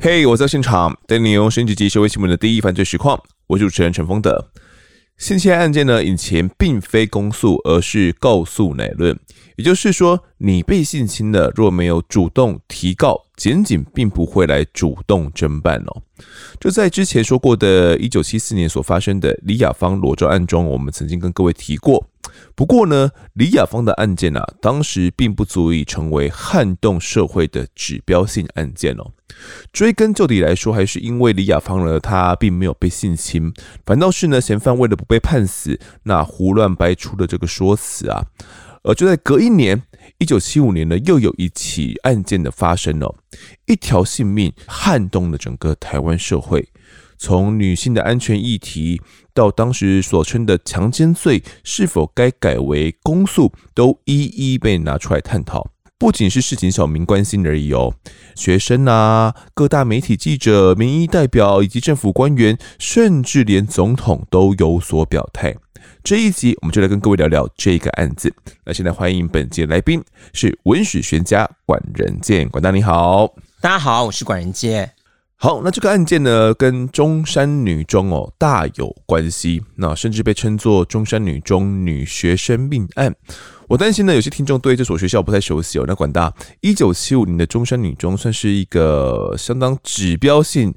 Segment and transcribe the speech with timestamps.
[0.00, 3.18] 嘿，我在现场带你用升级及社会新闻的第一犯罪实况。
[3.46, 4.50] 我是主持人陈峰的。
[5.16, 9.18] 性侵案件呢，以前并非公诉，而是告诉乃论。
[9.56, 16.02] 也就是说，你被性侵了，若没有主动提告，检警并不会来主动侦办哦。
[16.60, 22.04] 就在之前说过的1974年所发生的李雅芳裸照案中，我们曾经跟各位提过。
[22.56, 29.12] 不过呢，李雅芳的案件啊，当时并不足以成为撼动社会的指标性案件哦。
[29.72, 33.52] 追根究底来说，还是因为李雅芳呢，她并没有被性侵，
[33.84, 38.24] 反倒是呢，嫌犯为了不被判死，那胡乱掰出的这个说辞啊。
[38.82, 39.82] 而就在隔一年，
[40.18, 43.14] 一九七五年呢，又有一起案件的发生哦，
[43.66, 46.68] 一条性命撼动了整个台湾社会。
[47.16, 49.00] 从女性的安全议题，
[49.32, 55.73] 到当时所称的强奸罪是否该改为公诉，都一一被拿出来探讨。
[55.96, 57.94] 不仅是市井小民关心而已哦，
[58.34, 65.54] 学生啊、各大媒体记者、民意代表以及政府官员，甚至连总统都有所表态。
[66.02, 68.34] 这一集我们就来跟各位聊聊这个案子。
[68.64, 70.02] 那现在欢迎本集的来宾
[70.32, 74.90] 是文史学家管仁健，管大你好，大家好，我是管仁健。
[75.36, 83.14] 好，那这个案件呢，跟中山女中哦大有关系，那甚至被称作中山女中女学生命案。
[83.68, 85.84] 我担心呢，有些听众对这所学校不太熟悉哦。
[85.86, 90.74] 那管大，一九七五年的中山女中算是一个相当指标性。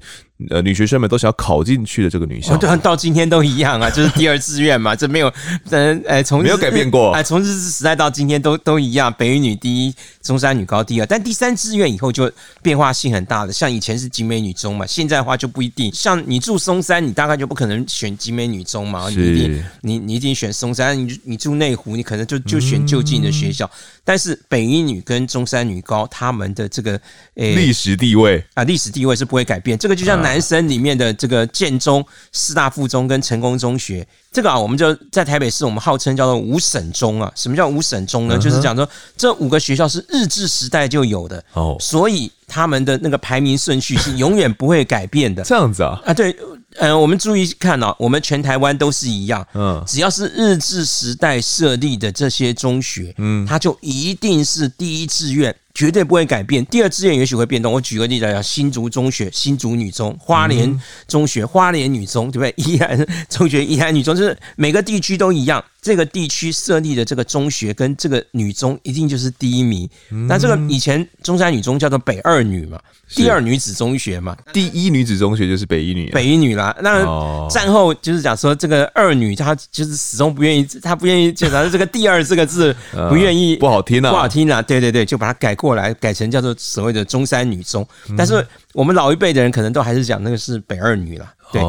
[0.50, 5.32] 呃，女学生们都想要考进去的这个女校，对，到今天都一样啊，就是第二志愿嘛，这没有，
[5.68, 12.30] 呃，哎，从没有改变过， 哎，从日治时代到今天都都一样，北一女第一，中山女高第二，但第三志愿以后就
[12.62, 26.92] 变化性很大的，像以前是集美女中嘛，现在的话就不一定，像你住松山，你大概就不可能选集美女中嘛，你一定，你你一定选松山，你你住内湖，你可能就就选就近的学校，嗯、但是北一女跟中山女高他们的这个
[27.34, 28.40] 诶历史地位。
[28.54, 30.27] 啊，历史地位是不会改变，这个就像。
[30.28, 37.32] 男生里面的这个建中、师大附中跟成功中学，这个啊，我们就在台北市，我们号称叫做五省中啊。
[37.34, 38.36] 什么叫五省中呢？
[38.36, 38.86] 嗯、就是讲说
[39.16, 45.42] 这五个学校是日治时代就有的哦，所以他们的那个排名顺序是永远不会改变的。
[45.42, 45.98] 这样子啊？
[46.04, 46.30] 啊，对，
[46.76, 55.54] 嗯、呃，我们注意看啊，我们全台湾都是一样，嗯，只要是日治时代设立的这些中学，嗯，它就一定是第一志愿。
[55.78, 56.66] 绝对不会改变。
[56.66, 57.72] 第二志愿也许会变动。
[57.72, 62.52] 我举个例子来讲，新竹中学、新竹女中、花莲中学、花莲女中，对不对？
[62.56, 65.64] 宜兰中学、宜兰女中，就是每个地区都一样。
[65.88, 69.88] 这个地区设立的这个中学跟这个女中一定就是第一名。
[70.28, 72.78] 那这个以前中山女中叫做北二女嘛，
[73.14, 76.76] 第二女子中学嘛，第一女子中学就是北一女，北一女啦。
[76.82, 82.76] 那战后就是讲说这个二女她就是始终不愿意，她不愿意就讲这个第二这个字
[83.08, 84.60] 不愿意，不好听啊，不好听啊。
[84.60, 87.86] 对对对，就把它改过来，改成叫做所谓的中山女中。
[88.14, 91.32] 但是我们老一辈的人可能都还是讲那个是北二女啦。
[91.52, 91.62] 对，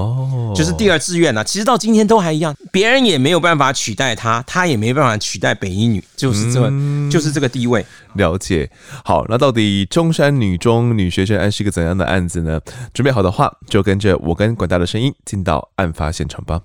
[0.56, 1.44] 就是第二志愿啊。
[1.44, 7.86] 其实到今天都还一样，别人也没有办法取代他，他也没办法取代北一女，就是这，嗯、就是这个地位。
[8.14, 8.70] 了解。
[9.04, 12.60] 好，那到底中山女中女学生案是一个怎样的案子呢？
[12.94, 16.62] 准备好的话，就跟着我跟管大的声音进到案发现场吧。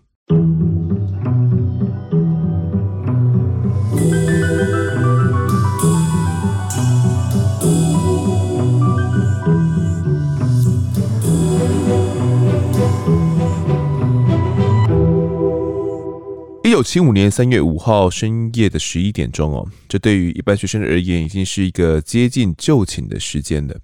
[16.85, 23.75] 七五年三月五号深夜的十一点钟哦，这对于一般学生而言已经是一个接近就寝的时间了。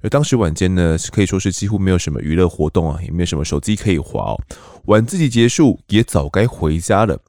[0.00, 4.40] 而当时晚间呢，可以说是几乎没有什么娱乐活动啊，也没有什么手机可以划哦。
[4.86, 7.20] 晚自习结束，也早该回家了，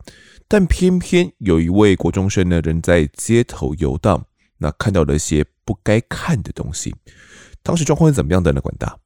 [0.47, 4.25] 但偏偏有一位国中生呢，仍在街头游荡，
[4.59, 6.95] 那看到了一些不该看的东西。
[7.61, 8.61] 当时状况是怎么样的呢？
[8.61, 8.97] 管大。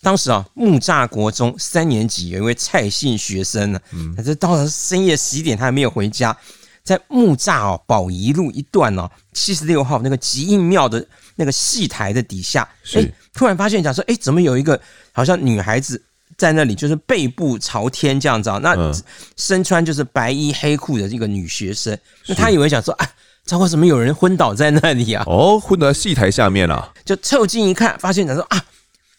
[0.00, 6.36] 当时啊，木栅国中三年级有一位蔡姓学生呢，嗯，他就到了深夜十一点，他还没有回家，
[6.84, 11.04] 在木栅哦宝仪路一段哦七十六号那个吉应庙的
[11.34, 13.04] 那个戏台的底下，哎，
[13.34, 14.80] 突然发现讲说，哎，怎么有一个
[15.10, 16.00] 好像女孩子
[16.36, 18.60] 在那里，就是背部朝天这样子啊？
[18.62, 18.92] 那
[19.36, 23.10] 身穿就是白衣黑裤的这个女学生，那他以为讲说，啊，
[23.44, 25.24] 糟糕，怎么有人昏倒在那里啊？
[25.26, 28.64] 哦，昏倒在戏台下面了，就凑近一看，发现讲说啊。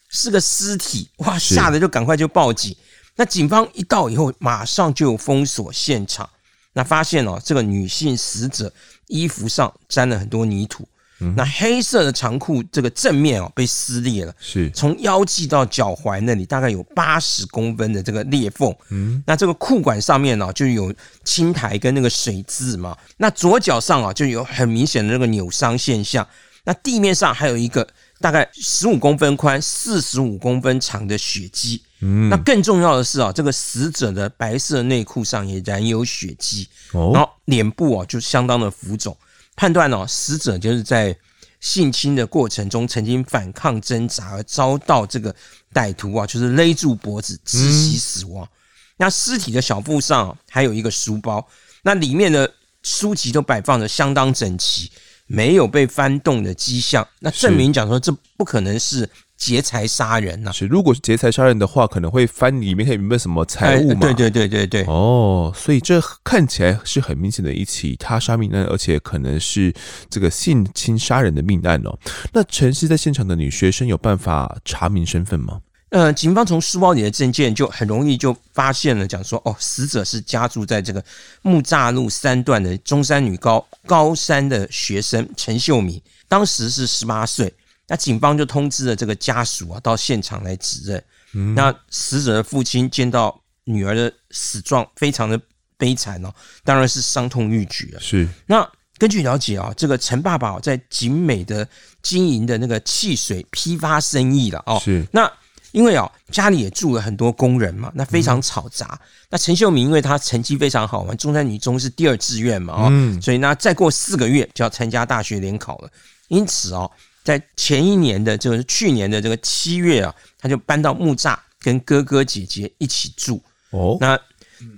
[0.10, 1.40] 是个尸体，哇！
[1.40, 2.76] 吓得就赶快就报警。
[3.16, 6.30] 那警方一到以后，马上就封锁现场。
[6.74, 8.72] 那发现哦，这个女性死者
[9.08, 10.88] 衣服上沾了很多泥土，
[11.20, 18.74] 嗯、那黑色的长裤这个正面哦被撕裂了，是从腰际到脚踝那里大概有八十公分的这个裂缝。
[18.92, 20.94] 嗯，那这个裤管上面呢、哦、就有
[21.26, 22.96] 青苔跟那个水渍嘛。
[23.18, 26.26] 那左脚上啊就有很明显的那个扭伤现象。
[26.66, 27.86] 那地面上还有一个
[28.20, 31.82] 大概十五公分宽、四十五公分长的血迹。
[32.02, 36.68] 嗯，那更重要的是啊，这个死者的白色内裤上也染有血迹。
[36.94, 39.16] 哦，然后脸部啊就相当的浮肿。
[39.56, 41.14] 判断哦，死者就是在
[41.60, 45.36] 性侵的过程中曾经反抗挣扎，而遭到这个
[45.74, 48.46] 歹徒啊，就是勒住脖子窒息死亡。
[48.46, 48.50] 嗯、
[48.98, 51.46] 那尸体的小腹上还有一个书包，
[51.84, 52.50] 那里面的
[52.84, 54.90] 书籍都摆放的相当整齐，
[55.30, 57.08] 没有被翻动的迹象。
[57.20, 59.10] 那证明讲说，这不可能是。
[59.40, 60.52] 劫财杀人呐、啊！
[60.52, 64.00] 是，如果是劫财杀人的话，可能会翻里面看有没有什么财物嘛？
[64.02, 64.84] 对对对对对。
[64.84, 69.74] 哦，所以这看起来是很明显的一起他杀命案，而且可能是
[70.10, 71.98] 这个性侵杀人的命案哦。
[72.34, 75.62] 那陈尸在现场的女学生有办法查明身份吗？
[75.90, 81.04] 呃，警方从书包里的证件就很容易就发现了，讲说哦，死者是家住在这个
[81.42, 87.52] 木栅路三段的中山女高高三的学生陈秀敏，当时是十八岁。
[87.88, 91.04] 那警方就通知了这个家属啊，到现场来指认。
[91.34, 95.42] 嗯、那死者的父亲见到女儿的死状，非常的
[95.76, 96.32] 悲惨哦，
[96.64, 98.00] 当然是伤痛欲绝了。
[98.00, 98.30] 是。
[98.46, 98.68] 那
[99.00, 101.68] 根据了解啊，这个陈爸爸在景美的
[102.04, 104.80] 经营的那个汽水批发生意了哦。
[104.84, 105.04] 是。
[105.12, 105.32] 那
[105.72, 109.00] 因为哦，家里也住了很多工人嘛，那非常吵杂。
[109.02, 115.90] 嗯、那陈秀明因为他成绩非常好嘛，中山女中是第二志愿嘛，哦，嗯、所以呢，再过四个月就要参加大学联考了。
[116.28, 116.90] 因此哦。
[117.22, 123.40] 在前一年的，就是去年的这个七月啊，他就搬到木栅跟哥哥姐姐一起住。
[123.70, 124.18] 哦，那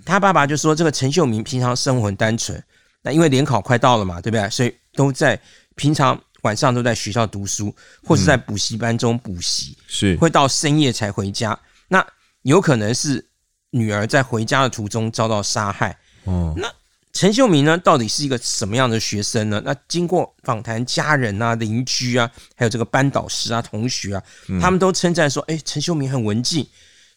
[0.03, 2.61] 他爸爸就说，这个陈秀明平常生活很单纯，
[3.03, 4.49] 那因为联考快到了嘛，对不对？
[4.49, 5.39] 所以都在
[5.75, 11.57] 平常晚上都在学校读书，或是在补习班中补习，是会到深夜才回家。
[11.87, 12.05] 那
[12.41, 13.27] 有可能是
[13.71, 15.97] 女儿在回家的途中遭到杀害。
[16.25, 16.71] 哦，那。
[17.13, 19.61] 陈秀明呢，到底是一个什么样的学生呢？
[19.65, 24.23] 那经过访谈，家人啊、邻居啊，还有这个班导师啊、同学啊，
[24.61, 26.65] 他们都称赞说：“哎、欸，陈秀明很文静，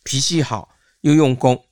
[0.02, 0.68] 脾气好，
[1.02, 1.64] 又用功，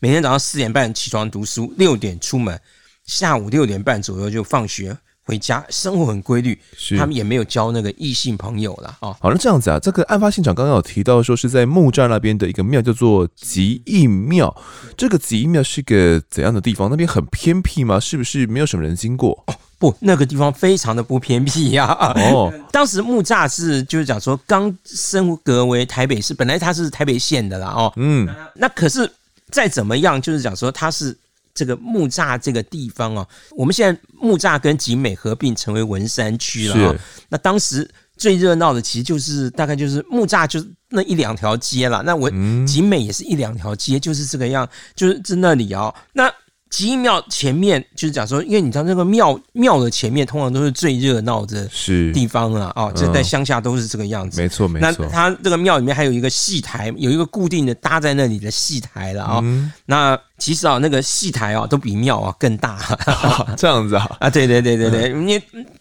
[0.00, 2.60] 每天早上四点半起床读书，六点出门，
[3.04, 4.98] 下午六点半左右就放学。”
[5.28, 9.14] 回家生活很规律，是他们也没有交那个异性朋友啦啊。
[9.20, 14.56] 好，那这样子啊，这个案发现场刚刚有提到说是在木栅那边的一个庙，叫做吉义庙。
[14.96, 16.88] 这个吉义庙是个怎样的地方？
[16.88, 18.00] 那边很偏僻吗？
[18.00, 19.38] 是不是没有什么人经过？
[19.48, 21.88] 哦，不，那个地方非常的不偏僻呀。
[22.32, 27.66] 哦， 当时木栅是就是讲说刚升格为台北市，本来它是台北县的啦。
[27.68, 29.12] 哦，嗯，那可是
[29.50, 31.14] 再怎么样，就是讲说它是。
[31.58, 33.26] 这个木栅这个地方哦，
[33.56, 36.96] 我们现在木栅跟景美合并成为文山区了哦。
[37.28, 45.92] 那当时最热闹的其实就是大概就是木栅就是那一两条街了，那文景美也是一两条街，就是这个样，就是在那里哦。
[46.12, 46.32] 那
[46.70, 51.68] 吉义庙前面就是讲说，因为你知道那个庙庙的前面通常都是最热闹的
[52.12, 54.40] 地方啊，哦，这在乡下都是这个样子。
[54.40, 55.04] 没错，没错。
[55.04, 59.42] 那它这个庙里面还有一个戏台，有一个固定的搭在那里的戏台了啊。
[59.86, 62.78] 那其实啊，那个戏台啊都比庙啊更大。
[63.56, 64.08] 这样子啊？
[64.20, 65.40] 啊，对对对对对，你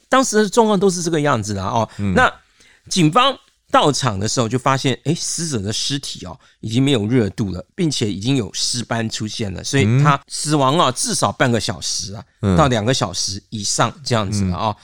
[0.09, 1.87] 当时的状况都是这个样子的哦。
[2.15, 2.31] 那
[2.89, 3.37] 警方。
[3.69, 12.23] 到场的时候就发现，哎，死者的尸体哦已经没有热度了，并且已经有尸斑出现了，所以他死亡啊至少半个小时啊，
[12.55, 14.75] 到两个小时以上这样子了啊。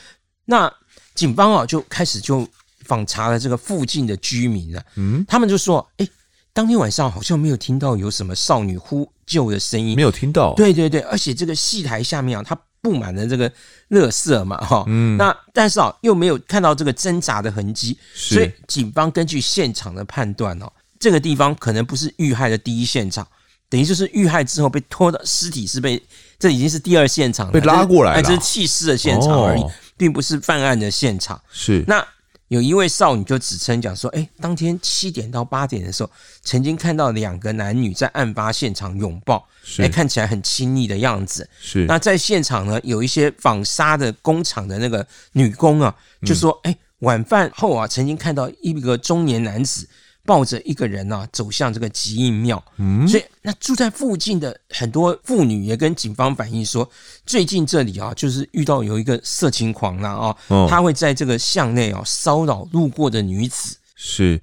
[0.45, 0.71] 那
[1.15, 2.48] 警方啊就开始就
[2.84, 6.07] 访查了这个附近的居民了，嗯，他们就说，哎，
[6.51, 12.60] 当天晚上好像没有听到有什么少女呼救的声音，没有听到，对对对，而且这个戏台下面啊，他。
[12.83, 13.49] 布满了这个
[13.89, 23.25] 垃圾嘛，哈，嗯，那但是啊，又没有看到这个挣扎的痕迹，所以警方根据现场的判断哦，这个地方可能不是遇害的第一现场，
[23.69, 26.03] 等于就是遇害之后被拖到尸体是被，
[26.37, 31.41] 这已经是第二现场了，被拉过来了，这是弃尸的现场而已，哦、并不是犯案的现场。
[31.51, 31.85] 是。
[31.87, 32.05] 那。
[32.50, 36.09] 有一位少女就指称讲说，哎，当天七点到八点的时候，
[36.43, 41.50] 曾经看到两个男女在案发现场拥抱，哎是，看起来很亲密的样子。
[41.59, 49.88] 是，那在现场呢，有一些纺纱的工厂的那个女工啊，就说，哎，晚饭后啊，曾经看到一个中年男子。
[50.25, 52.63] 抱着一个人啊，走向这个吉义庙。
[52.77, 56.89] 嗯，所以那住在附近的很多妇女也跟警方反映说，
[57.25, 60.38] 最近这里啊，就是遇到有一个色情狂啦啊，
[60.70, 64.39] 他会在这个巷内啊骚扰路过的女子，是，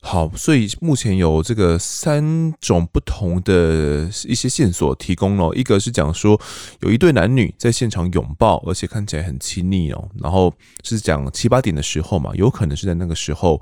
[0.00, 6.38] 好，所以目前有这个三种不同的一些线索提供了，一个是讲说
[6.80, 13.60] 有一对男女在现场拥抱，而且看起来很亲昵哦，然后是讲七八点的时候嘛，有可能是在那个时候，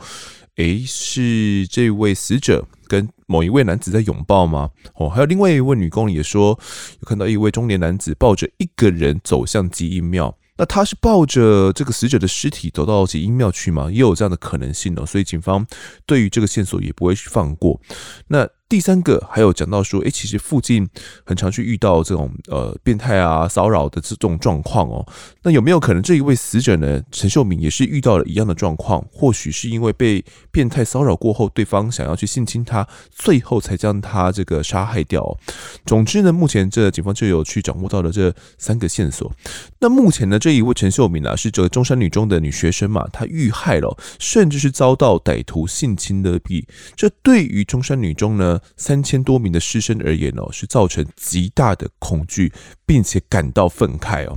[0.56, 4.70] 诶，是这位死者跟某一位男子在拥抱吗？
[4.94, 6.58] 哦，还有另外一位女工也说
[7.00, 10.36] 有看到一位中年男子抱着一个人走向基因庙。
[10.56, 13.90] 那他是抱着这个死者的尸体走到基因庙去吗？
[13.90, 15.66] 也有这样的可能性哦，所以警方
[16.04, 17.80] 对于这个线索也不会去放过。
[18.28, 18.48] 那。
[18.70, 20.88] 第三个还有讲到说，诶，其实附近
[21.24, 25.04] 很常去遇到这种呃变态啊骚扰的这种状况哦。
[25.42, 29.04] 那有没有可能这一位死者呢，陈秀敏也是遇到了一样的状况？
[29.10, 35.36] 或许是因为被变态骚扰过后，对方想要去性侵他，最后才将他这个杀害掉。
[35.84, 39.32] 总之呢，目前这警方就有去掌握到了这三个线索。
[39.80, 46.64] 那目前呢，这一位陈秀敏啊，是这个中山女中的女学生嘛，她遇害了，甚至是遭到歹徒性侵勒毙。
[46.94, 52.52] 这对于中山女中呢，三千多名的师生而言哦，是造成极大的恐惧，
[52.86, 54.36] 并且感到愤慨哦。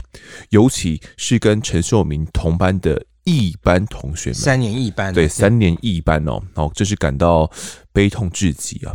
[0.50, 7.50] 尤其是跟陈秀明同班的一班同学们，三年一班，对，三年一班哦，哦，这是感到
[7.94, 8.94] 悲痛至极啊。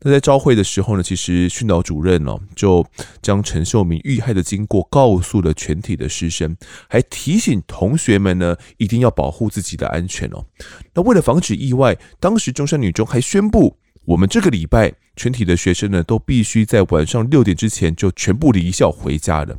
[0.00, 2.86] 那在招会的时候呢，其实训导主任哦，就
[3.20, 6.56] 将陈秀明遇害的经过告诉了全体的师生，
[6.88, 10.46] 还提醒同学们呢，一定要保护自己的安全哦。
[10.94, 13.76] 那为了防止意外，当时中山女中还宣布。
[14.06, 19.56] 我们这个礼拜，全体的学生呢，都必须在晚上六点之前就全部离校回家了。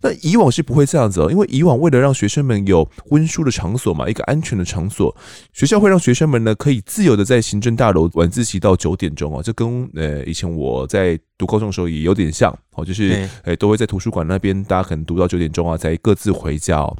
[0.00, 5.14] 那以往是不会这样子哦，因为以往为了让学生们有温书的场所嘛，一个安全的场所，
[5.52, 9.42] 学校会让学生们呢可以自由的在行政大楼晚自习到九点钟哦。
[9.42, 16.96] 这跟呃以前我在读高中的时候也有点像哦，就是诶都会在图书馆那边，大家可能读到九点钟啊，再各自回家哦。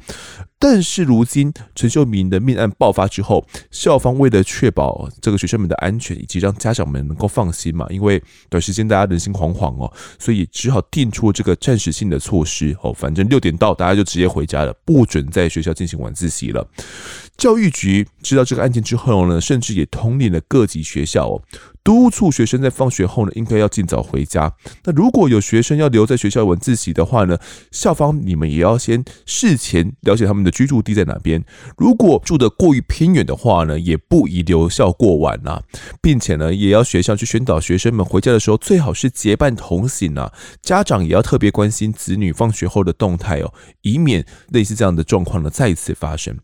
[0.59, 16.67] 但是如今陈秀明的命案爆发之后，校方为了确保这个学生们的安全，以及让家长们能够放心嘛，因为短时间大家人心惶惶哦，所以只好定出这个暂时性的措施哦，反正六点到大家就直接回家了，不准在学校进行晚自习了。
[17.37, 21.41] 教育局知道这个案件之后呢，甚至也通令了各级学校哦。
[21.83, 24.53] 督促学生在放学后呢，应该要尽早回家。
[24.85, 27.37] 那如果有学生要留在学校晚自习的话呢，
[27.71, 31.43] 校方你们也要先事前了解他们的居住地在哪边。
[31.77, 35.61] 如果住得过于偏远的话呢，也不宜留校过晚呐，
[36.01, 40.31] 并且呢，也要学校去宣导学生们回家的时候最好是结伴同行啊。
[40.61, 46.37] 家长也要特别关心子女放学后的动态哦，以免类似这样的状况呢再次发生。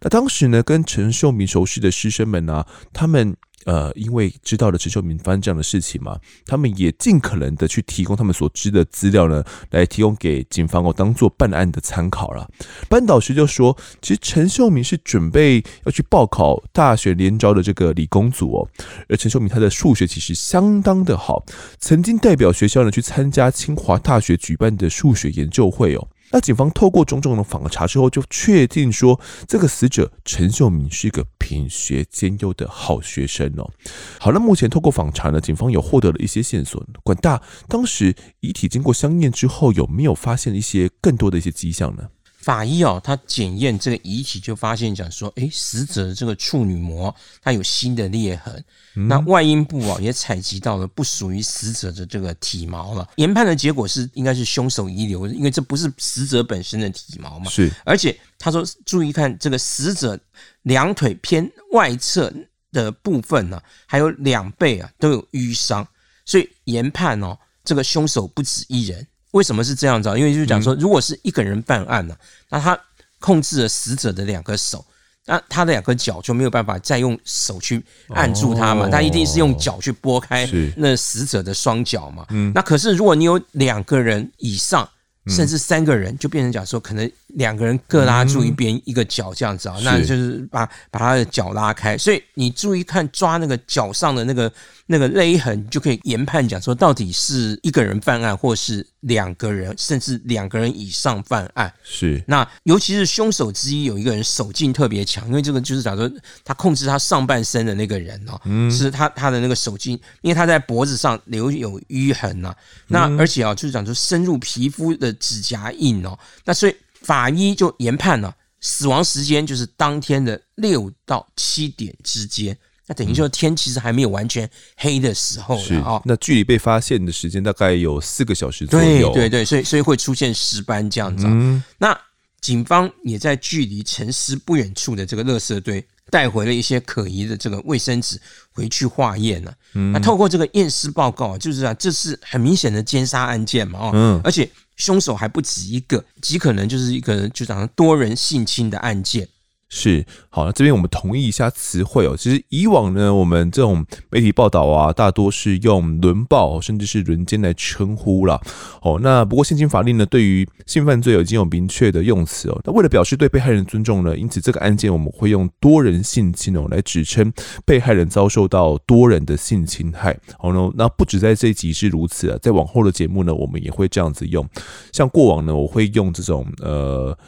[0.00, 3.36] 那当时呢，跟陈秀明熟识的师生们呢、他们。
[3.66, 12.48] 呃，因为知道了陈秀明发生这样的事情嘛，他们也尽可能的去提供他们所知的资料呢，来提供给警方哦，当做办案的参考了。
[12.88, 18.68] 班导师就说，其实陈秀明是准备要去报考大学联招的这个理工组哦，
[19.08, 21.44] 而陈秀明他的数学其实相当的好，
[21.80, 26.08] 曾经代表学校呢去参加清华大学举办的数学研究会哦。
[26.30, 33.70] 那警方透过种种的访查之后，就确定说，这个死者陈秀敏是一个品学兼优的好学生哦。
[34.18, 36.84] 好了，目前透过访查呢，警方有获得了一些线索。
[37.02, 42.08] 管大当时遗体经过相验之后，有没有发现一些更多的一些迹象呢？
[42.46, 47.12] 法医哦，他检验这个遗体就发现讲说，诶，死者的这个处女膜
[47.42, 53.08] 它有新的裂痕，嗯、那外阴部啊也采集到了不属于死者的这个体毛了。
[53.16, 57.50] 研判的结果是应该是凶手遗留，因为这不是死者本身的体毛嘛。
[57.50, 60.16] 是，而且他说注意看这个死者
[60.62, 62.32] 两腿偏外侧
[62.70, 65.84] 的部分呢、啊，还有两背啊都有淤伤，
[66.24, 69.04] 所以研判哦，这个凶手不止一人。
[69.32, 70.16] 为什么是这样子啊？
[70.16, 72.18] 因为就是讲说，如果是一个人犯案呢、啊，
[72.50, 72.78] 那他
[73.18, 74.84] 控制了死者的两个手，
[75.26, 82.26] 那他的两个脚就没有办法再用手去按住他嘛，他一定是用脚去拨开那死者的双脚嘛。
[82.54, 84.88] 那可是如果你有两个人以上，
[85.28, 91.96] 甚至三个人，就变成讲说，可能两个人各拉住一边一个脚这样子啊，那就是把把他的脚拉开。
[91.96, 94.52] 所以你注意看抓那个脚上的那个。
[94.88, 101.72] 那个勒痕就可以研判讲说，到底是一个人犯案，或是两个人，甚至两个人以上犯案。
[101.82, 106.08] 是那尤其是凶手之一有一个人手劲特别强，因为这个就是讲说
[106.44, 112.54] 他控制他上半身的那个人哦，嗯，是他他的那个手劲，因为他在脖子上留有淤痕呐，
[112.86, 116.76] 那而且啊，就是讲说深入皮肤的指甲印哦，那所以
[117.06, 122.56] 法医就研判了死亡时间就是当天的六到七点之间。
[122.88, 126.02] 那等于说天其实还没有完全黑的时候了啊。
[126.04, 129.12] 那距离被发现的时间大概有四个小时左右。
[129.12, 131.26] 对对对，所以所以会出现尸斑这样子。
[131.28, 131.62] 嗯。
[131.78, 131.96] 那
[132.40, 138.20] 警方也在距离沉尸不远处的这个垃圾堆带回了一些可疑的这个卫生纸
[138.52, 139.52] 回去化验了。
[139.92, 149.28] 那透过这个验尸报告，就是啊，这是很明显的奸杀案件嘛，哦，而且凶手还不止一个，极可能就是一个就讲多人性侵的案件。
[149.68, 152.16] 是，好，那这边我们同意一下词汇哦。
[152.16, 158.40] 其实以往呢，我们这种媒体报道啊，大多是用轮暴甚至是轮奸来称呼啦。
[158.82, 162.60] 哦，那不过现行法令呢，对于性犯罪已经有明确的用词哦。
[162.64, 167.32] 那为了表示对被害人尊重呢，因此这个案件我们会用多人性侵哦来指称
[167.64, 170.16] 被害人遭受到多人的性侵害。
[170.38, 174.48] 好呢，那不止在这一集是如此啊，在往后的节目呢，我们也会这样子用。
[174.92, 177.18] 像过往呢，我会用这种呃。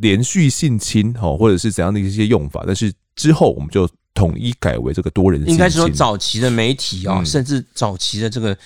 [0.00, 5.50] 连续性侵，哦，或者是怎样的一些用法，但是之后我们就统一改为这个多人性。
[5.50, 8.56] 应该说，早期的媒体啊，甚至早期的这个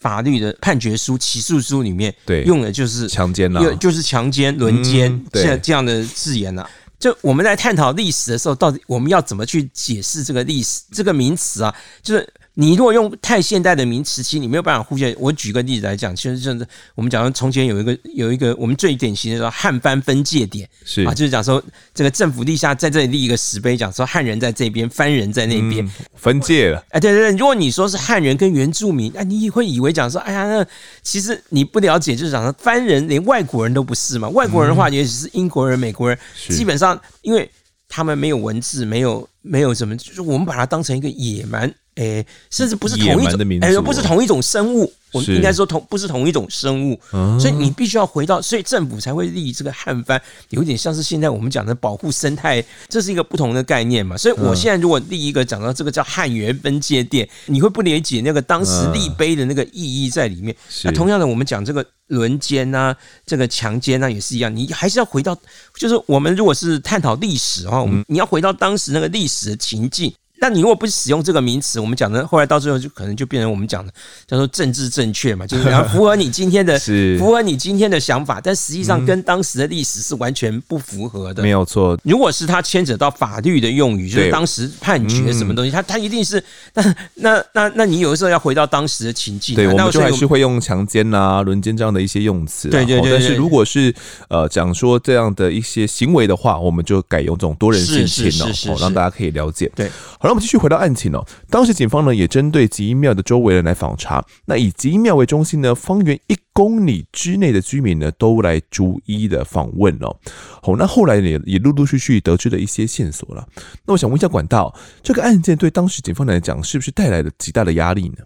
[0.00, 6.68] 法律的判决书、起诉书里面，对，用的就是强奸了，就是强奸、轮奸这这样的字眼了。
[6.98, 11.74] 就我们在探讨历史的时候，到底我们要怎么去解释这个历史这个名词啊？
[12.02, 12.32] 就是。
[12.60, 15.14] 你如果用太现代的名词，其实你没有办法互相。
[15.16, 21.62] 我举个例子来讲，其实就是我们讲说，从前有一个有一个我们最典型的说汉番分界点，是啊，就是讲说
[21.94, 26.84] 这个政府立下在这里立一个石碑，讲说汉人在这边，番人在那边，嗯，分界了。
[26.88, 30.66] 哎，对对对，如果你说是汉人跟原住民，哎，你会以为讲说，哎呀，那
[31.00, 37.48] 其实你不了解，就是讲说番人连外国人都不是嘛，外国人的话，也许是英国人、美国人，基本上因为
[37.88, 41.72] 他们没有文字，没有没有什么，就是我们把它当成一个野蛮。
[41.98, 44.92] 诶，甚至不是同一种，诶，不是同一种生物。
[45.10, 47.00] 我们应该说同不是同一种生物，
[47.40, 54.18] 所以你必须要回到，所以政府才会立这个汉番，有点像是现在我们讲的保护生态，这是一个不同的概念嘛。
[54.18, 60.54] 所以我现在如果立一个讲到这个叫汉源分界点，你会不理解那个当时立碑的那个意义在里面。
[60.84, 65.34] 那同样的，我们讲这个轮奸啊，这个强奸啊，也是一样，你还是要回到，
[65.74, 70.12] 就是我们如果是探讨历史的话，我们你要回到当时那个历史的情境。
[70.40, 73.92] 那你如果不使用这个名词，我们讲的后来到最后就可能就变成我们讲的
[74.26, 76.78] 叫做政治正确嘛， 就是要符合你今天的，
[77.18, 81.42] 符合你今天的想法，但实际上跟当时的历史是完全不符合的。
[81.42, 81.98] 没有错。
[82.04, 86.42] 如果是他牵扯到法律的用语，就是当时判决什么东西，他他一定是
[86.74, 89.56] 那那那那你有的时候要回到当时的情境。
[89.56, 92.68] 对，我们就还是会用强奸啊、轮奸这样的一些用词。
[92.68, 93.12] 对对对。
[93.12, 93.92] 但是如果是
[94.28, 98.30] 呃讲说这样的一些行为的话，我们就改用这种多人性侵
[98.70, 99.70] 哦，让大家可以了解。
[99.74, 99.90] 对。
[100.28, 101.26] 那我们继续回到案情哦。
[101.48, 110.14] 当时警方呢也针对吉英庙的周围人来访查，那以吉英庙为中心呢，方圆一公里之内的居民呢都来逐一的访问哦。
[110.62, 113.48] 好，那后来也也陆陆续续得知了一些线索了。
[113.86, 118.18] 那我想问一下管道，这个案件对当时警方来讲是不是带来了极大的压力呢？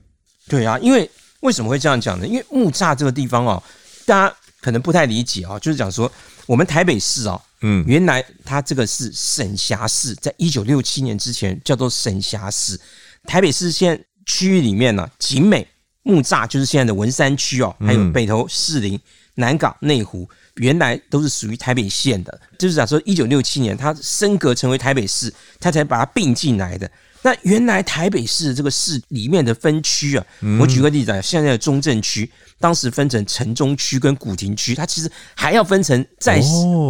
[0.49, 1.09] 对啊，因为
[1.43, 2.27] 为什么会这样讲呢？
[2.27, 3.63] 因为木栅这个地方哦，
[4.05, 6.11] 大家可能不太理解啊，就是讲说
[6.47, 7.41] 我们台北市哦。
[7.63, 12.79] 嗯，原来它这个是省辖市，在一九六七年之前叫做省辖市。
[13.25, 15.67] 台北市现在区域里面呢，景美、
[16.03, 18.99] 木栅就是现在的文山区哦，还有北投、士林、
[19.37, 22.41] 南港、内湖，原来都是属于台北县的。
[22.59, 26.91] 就是讲说，一九六七年它升格成为台北市，它才把它并进来的。
[27.23, 30.27] 那原来台北市这个市里面的分区啊，
[30.61, 32.31] 我举个例子啊，现在的中正区。
[32.59, 36.41] 当时分成城中区跟古亭区，它其实还要分成再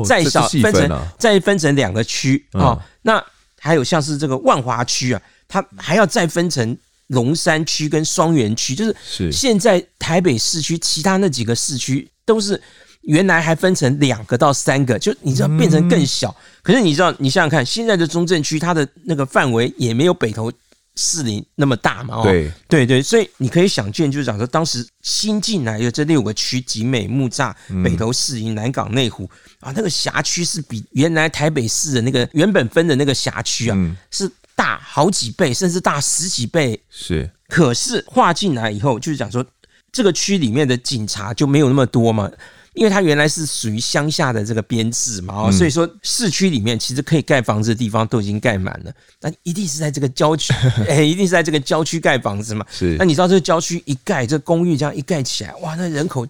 [0.05, 2.79] 再小分成再分成两个区啊。
[3.01, 3.25] 那
[3.59, 12.61] 还有像是这个万华区啊，它还要再分成龙山区跟双园区，就是现在台北市区其他那几个市区都是
[13.02, 16.34] 原来还分成两个到三个，就你知道变成更小。
[16.62, 20.52] 可是你知道，你想想看，现在的中正区它的那个范围也没有北投。
[20.94, 22.16] 士林那么大嘛？
[22.16, 27.50] 哦，对对对，所以你可以想见，就是讲说，当时新进来的这六个区，集美、木栅、
[27.82, 29.26] 北投、士林、南港、内湖
[29.60, 36.78] 啊，那个辖区是比原来台北市的那个原本分的那个辖区啊，是大好几倍，甚至大十几倍。
[36.90, 39.42] 是，可是划进来以后，就是讲说，
[39.90, 42.30] 这个区里面的警察就没有那么多嘛。
[42.74, 50.52] 因为它原来是属于乡下的这个编制嘛，哦，所以说市区里面其实可以盖房子的地方都已经盖满了，那一定是在这个郊区，
[50.88, 52.64] 哎，一定是在这个郊区盖房子嘛。
[52.70, 56.26] 是，那你知道这个郊区一盖，这个公寓这样一盖起来，哇，那人口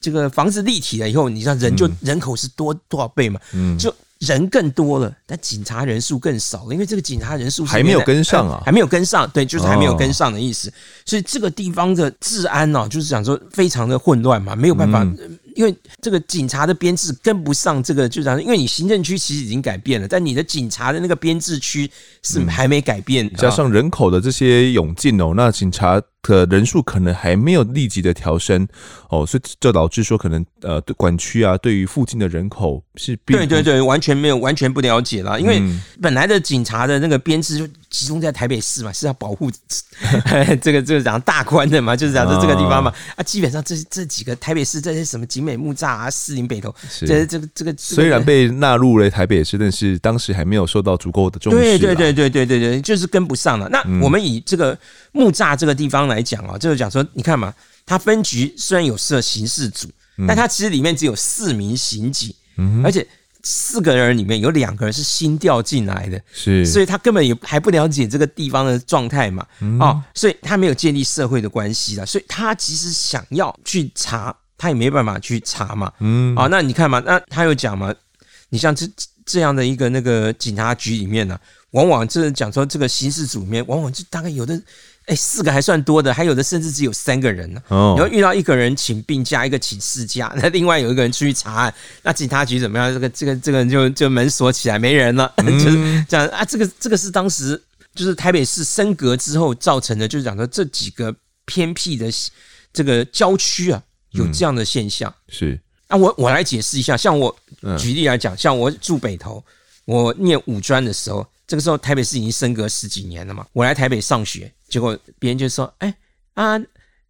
[0.00, 3.40] 这个房子立体了以后，你知道人就人口是多多少倍嘛？
[3.52, 3.94] 嗯，就。
[4.18, 10.68] 人更多了，但警察人数更少了，因为这个警察人数还没有跟上啊，还没有跟上，对，就是还没有跟上的意思。
[11.06, 15.06] 所以这个地方的治安呢，就是讲说非常的混乱嘛，没有办法
[15.58, 21.90] 因为这个警察的编制跟不上这个，就讲，因为你行政区其实已经改变了，但你的警察的那个编制区
[22.22, 26.00] 是还没改变，加上人口的这些涌进哦，那警察。
[26.22, 28.66] 的人数可能还没有立即的调升
[29.08, 35.62] 哦，所以就导致说可能呃，对管区啊，对于附近的人口是对对对，完全没有完全不了解了，因为
[36.02, 39.50] 本来的警察的那个编制就集中在台北市嘛，是要保护
[40.60, 42.92] 这个这个讲大官的嘛，就是讲这这个地方嘛。
[43.16, 53.68] 啊，基本上这这几个台北市这些什么景美木栅啊、士林北投，这这个这个、这个、虽然被纳入了台北市，但是当时还没有受到足够的重视，对对对对对对对，就是跟不上了。
[53.70, 54.78] 那我们以这个
[55.12, 57.52] 木栅这个地方来讲啊，就是讲说，你看嘛，
[57.86, 59.88] 它分局虽然有设刑事组，
[60.26, 62.34] 但它其实里面只有四名刑警，
[62.84, 63.06] 而且
[63.50, 69.46] 四个人里面有两个人是新调进来的，是，所以他根本也还不了解这个地方的状态嘛，
[69.80, 77.94] 哦，所以他没有建立社会的关系啊，所以他其实想要去查，他也没办法去查嘛，嗯，啊，那你看嘛，那他又讲嘛，
[78.50, 78.86] 你像这
[79.24, 84.60] 这样的一个那个警察局里面呢、啊，往往就是讲说这个刑事组里面，往往就大概有的。
[85.08, 87.62] 哎，四个还算多的，还有的甚至只有三个人呢。
[87.68, 92.92] 哦，然后遇到一个人请病假，一个请事假， 那另外有一个人出去查案，那警察局怎么样？
[92.92, 96.44] 这个这个这个人就就门锁起来，没人了， 嗯、就是这样啊。
[96.44, 97.58] 这个这个是当时
[97.94, 101.14] 就是台北市升格之后造成的，就是讲说这几个
[101.46, 102.06] 偏僻的
[102.70, 105.10] 这个郊区啊，有这样的现象。
[105.10, 107.34] 嗯、是啊，我我来解释一下，像我
[107.78, 109.42] 举例来讲，像我住北投，
[109.86, 111.26] 我念五专的时候。
[111.48, 115.92] 这个时候台北市已经升格十几年了嘛，我来台北上学，结果别人就说：“哎
[116.34, 116.56] 啊，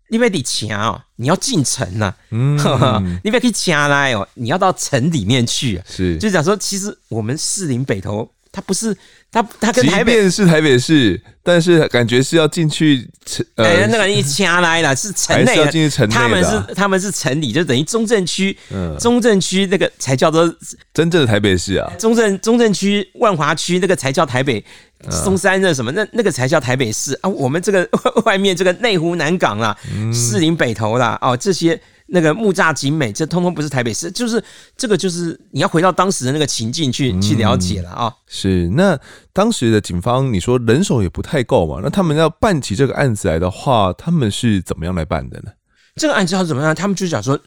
[0.08, 2.56] 你别得钱哦，你要进城呐，嗯，
[3.24, 8.30] 你别可以掐来哦，你要到城里面去。”是，就讲说，其实我们士林北投。
[8.50, 8.96] 他不是
[9.30, 16.06] 他，他跟台北是台北市，但是感觉是要进去城，呃，那个一掐来了，是城内的，的？
[16.08, 20.46] 他们是他们是城里，就等于中正区，嗯，中正区那个才叫做
[20.92, 24.64] 真正的台北市啊，中正中正区万华区那个才叫台北，
[25.10, 27.12] 松山那什么那那个才叫台北市。
[27.22, 27.88] 啊，我们这个
[28.24, 29.76] 外面这个内湖南港啦，
[30.12, 31.80] 士林北投啦，哦这些。
[32.10, 34.42] 那个木栅景美，这通通不是台北市，就是
[34.76, 38.14] 这个，就是你要回到当时的那个情境去、嗯、去了解了啊、哦。
[38.26, 38.98] 是，那
[39.32, 41.80] 当时的警方，你说人手也不太够嘛？
[41.82, 45.52] 那他们要办起这个案子来的话，他们是怎么样来办的呢？
[45.96, 46.74] 这个案子要怎么样？
[46.74, 47.38] 他们就讲说，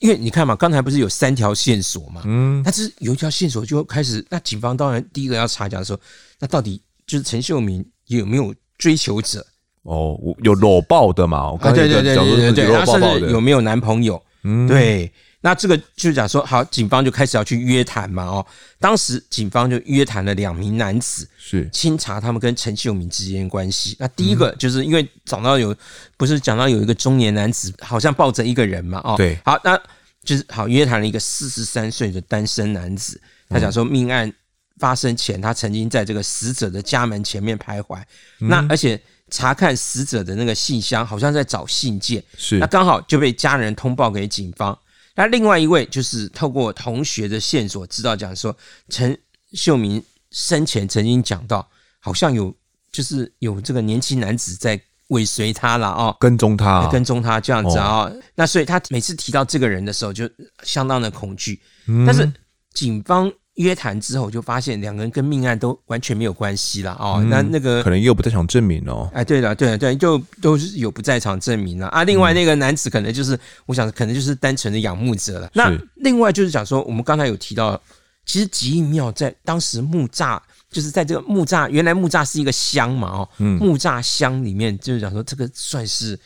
[0.00, 5.98] 因为你看嘛，刚才不是有三条线索嘛，嗯，但是有一条线索就开始，那警方当然第一个要查讲说，
[6.38, 9.46] 那到底就是陈秀明有没有追求者？
[9.90, 11.50] 哦，有裸抱的嘛？
[11.50, 14.22] 我刚才对对对对对，他甚至有没有男朋友？
[14.44, 18.22] 嗯，对，那这个就讲说，好，警方就开始要去约谈嘛。
[18.22, 18.46] 哦，
[18.78, 23.96] 当时警方就约谈了两名男子，是清查他们跟陈秀敏之间的关系。
[23.98, 25.74] 那第一个就是因为找到有，
[26.16, 29.00] 不是讲到有一个中年男子好像抱着一个人嘛？
[29.02, 29.76] 哦，对，好，那
[30.22, 34.32] 就是好约谈了一个四十三岁的单身男子，他讲说命案
[34.78, 38.00] 发生前，他曾经在这个死者的家门前面徘徊，
[38.38, 39.00] 那而且。
[39.30, 44.78] 查看死者的那个信箱，好像在找信件，是那刚好就被家人通报给警方。
[45.14, 48.56] 那另外一位就是透过同学的线索知道，讲说
[48.88, 49.16] 陈
[49.52, 52.54] 秀明生前曾经讲到，好像有
[52.92, 58.22] 就是有这个年轻男子在尾随他了啊，跟踪他，跟踪他这样子啊、哦。
[58.34, 60.28] 那所以他每次提到这个人的时候，就
[60.62, 61.60] 相当的恐惧。
[62.06, 62.30] 但是
[62.74, 63.32] 警方。
[63.60, 67.22] 约谈之后，就发现两个人跟命案都完全没有关系了哦。
[67.28, 69.10] 那那个可能又不在场证明哦。
[69.12, 72.02] 哎，对了，对了，对，就都是有不在场证明了啊。
[72.04, 75.50] 另外那个男子可能就是，我想可能就是单纯的仰慕者了。
[75.52, 77.80] 那另外就是讲说，我们刚才有提到，
[78.24, 83.28] 其实极印庙在当时木栅，就是在这个木栅，原来木栅是一个乡嘛哦。
[83.36, 86.18] 木栅乡里面就是讲说，这个算是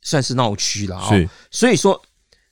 [0.00, 1.10] 算是闹区了啊。
[1.50, 2.00] 所以说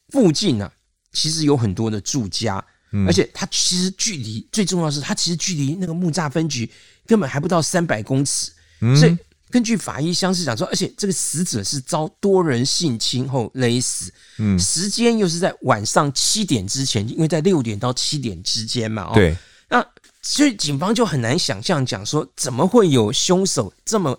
[0.09, 0.69] 附近呢，
[1.13, 2.65] 其实有很多的住家。
[3.05, 6.71] 而且它其实距离最重要的是，它其实距离那个木栅分局
[7.05, 8.53] 根本还不到三百公尺。
[8.97, 9.17] 所以
[9.51, 19.37] 根据法医相似讲说，而且这个死者是遭多人性侵后勒死，嗯，时间又是在晚上七点之前，因为在六点到七点之间嘛，哦，对，
[19.69, 19.85] 那
[20.23, 24.19] 所以警方就很难想象讲说，怎么会有凶手这么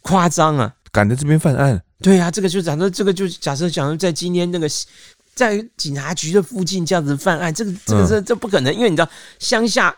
[0.00, 0.74] 夸张啊？
[0.90, 1.82] 赶在这边犯案？
[2.00, 4.68] 对啊，这个就假设，这个就假设假如，在今天那个。
[5.34, 9.96] 在警察局的附近这样子犯案，这个这个这这不可能，因为你知道乡下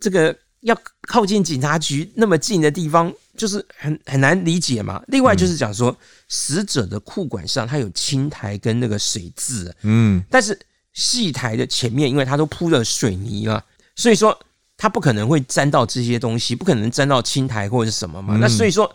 [0.00, 5.00] 这个要靠近警察局那么近的地方，就是很很难理解嘛。
[5.06, 5.96] 另外就是讲说，
[6.28, 10.58] 死者的裤管上它有青苔跟那个水渍，嗯，但是
[10.92, 13.64] 戏台的前面，因为它都铺了水泥了，
[13.94, 14.36] 所以说
[14.76, 18.36] 它不可能会沾到这些东西，不可能沾到青苔或者是什么嘛。
[18.36, 18.92] 那所以说，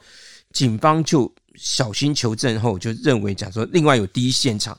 [0.51, 4.77] 警方就小心求证后，就认为讲说，另外有第一现场，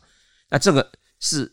[0.50, 0.86] 那这个。
[1.20, 1.52] 是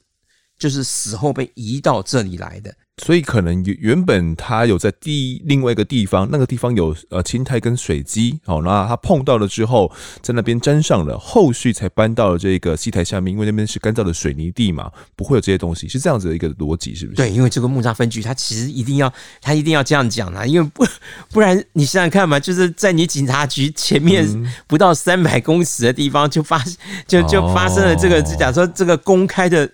[0.58, 2.76] 就是死后被移到这里来的。
[3.04, 17.18] 所以可能原原本他有在第另外一个地方，那个地方有呃青苔跟水积，好，那他碰到了之后，在那边沾上了，后续才搬到了这个戏台下面，因为那边是干燥的水泥地嘛，不会有这些东西，是这样子的一个逻辑，是不是？
[17.18, 20.86] 对，因为这个木栅分局，他其实一定要他一定要这样讲啊，因为不
[21.32, 24.26] 不然你想想看嘛，就是在你警察局前面
[24.68, 26.64] 不到三百公尺的地方就发
[27.08, 29.70] 就就发生了这个，就假说这个公开的。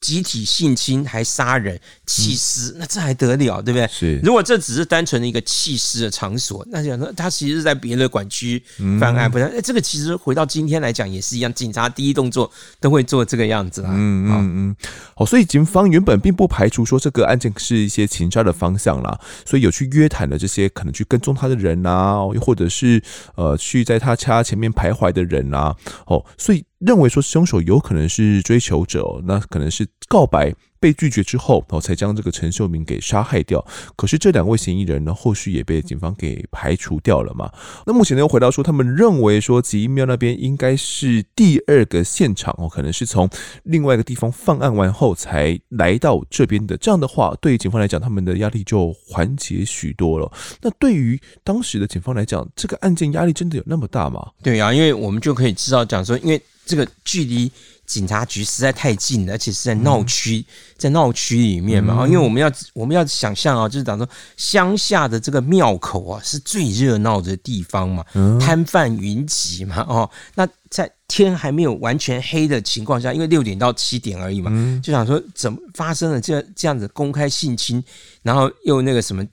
[0.00, 3.86] 集体性侵还杀人弃尸，那这还得了，对不对？
[3.88, 4.18] 是。
[4.22, 8.62] 如果这只是单纯的一个弃尸的场所，那讲说他其实是在别的管区
[8.98, 13.90] 犯案，不然，哎，这个其实回到今天来讲也是一样，警察第一动作都会做这个样子啦。
[13.92, 14.76] 嗯嗯嗯。
[15.14, 23.02] 好，所以警方原本并不排除说这个案件是一些情杀的方向啦，所以有去约谈的这些可能去跟踪他的人啊，又或者是
[23.34, 26.64] 呃去在他家前面徘徊的人啊，哦，所以。
[26.80, 33.62] 认为说凶手有可能是追求者，那可能是告白被拒绝之后，哦，才将这个陈秀明给杀害掉。
[33.96, 37.52] 可是这两位嫌疑人呢，后续也被警方给排除掉了嘛。
[37.84, 43.28] 那目前呢，又回到说，他们认为说吉英庙那边应该是第二个现场哦，可能是从
[43.64, 46.78] 另外一个地方犯案完后才来到这边的。
[46.78, 50.32] 这样的话，对于警方来讲，他们的压力就缓解许多了。
[50.62, 54.30] 那对于当时的警方来讲，这个案件压力真的有那么大吗？
[54.42, 56.40] 对呀，因为我们就可以知道讲说，因为。
[56.70, 57.50] 这个距离
[57.84, 60.44] 警察局实在太近了，而且是在闹区，嗯、
[60.78, 62.06] 在闹区里面嘛。
[62.06, 68.04] 因为我们要我们要想象啊，就是讲说乡下的这个庙口啊，是最热闹的地方嘛，
[68.38, 69.84] 摊贩云集嘛。
[69.88, 77.82] 哦，那在天还没有完全黑的情况下，因为六点到七点而已嘛，就想说怎么发生了这这样子公开性侵，
[78.22, 79.26] 然后又那个什么，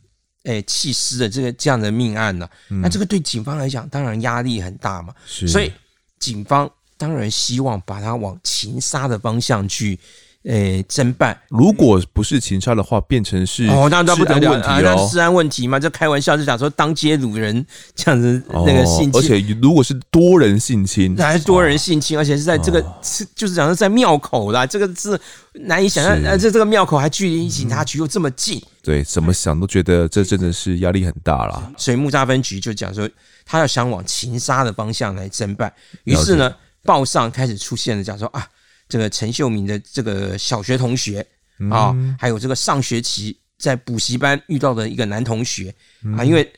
[0.46, 2.50] 诶弃尸的这个这样的命案呢？
[2.70, 5.14] 那这个对警方来讲，当然压力很大嘛。
[5.28, 5.72] 所以
[6.18, 6.68] 警方。
[6.98, 10.00] 当然希望把它往情杀的方向去，
[10.44, 11.38] 诶侦办。
[11.50, 14.80] 如果不是情杀的话，变成是哦，那那不得了啊！
[14.82, 25.20] 那治安问题嘛，就开玩笑，就讲说当街掳人这样子那个性侵，而且如果是多人性侵，那还是多人性侵，而且是在这个是就是讲说在庙口啦，这个是
[25.54, 31.72] 难以想象，而且这个庙口还距离警察局又这么近，对，怎么想都觉得这真的是压力很大啦。
[31.78, 33.10] 所以木栅分局就讲说，
[33.46, 35.72] 他要想往情杀的方向来侦办，
[36.06, 36.56] 于是呢。
[36.84, 38.48] 报上开始出现了，讲说啊，
[38.88, 41.26] 这个陈秀明的这个小学同学
[41.70, 45.74] 啊，还有这个上学期在补习班遇到的一个男同学
[46.18, 46.50] 啊，因为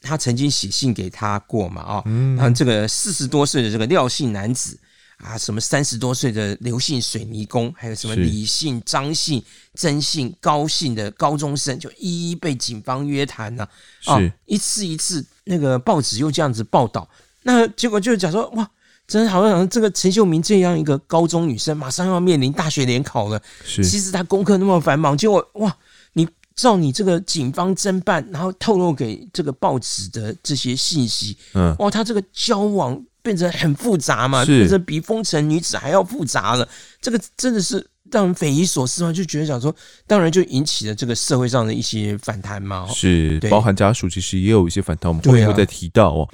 [0.00, 2.02] 他曾经写信给他过嘛啊，
[2.36, 4.76] 那这个四十多岁的这个廖姓男子
[5.18, 9.42] 啊，什么三十多岁的刘姓水泥工，还有什么李姓、张姓、
[9.74, 13.68] 曾姓、高姓的高中生，就一一被警方约谈了
[14.06, 17.08] 啊，一次一次那个报纸又这样子报道，
[17.42, 18.68] 那结果就讲说哇。
[19.06, 23.40] 真的好像这个陈秀明这样一个高中女生，马上要面临大学联考了。
[23.64, 25.76] 是，其实她功课那么繁忙，结果哇，
[26.12, 36.68] 你照你这个警方侦办，然后透露给这个报纸的这些信息，嗯，哇，她这个交往变成很复杂嘛，变成比风尘女子还要复杂了。
[37.00, 37.86] 这个真的是。
[38.10, 39.74] 让人匪夷所思嘛，就觉得讲说，
[40.06, 42.86] 当然就引起了这个社会上的一些反弹嘛。
[42.88, 46.28] 是，包含家属其实也有一些反弹，我们后面会再提到哦。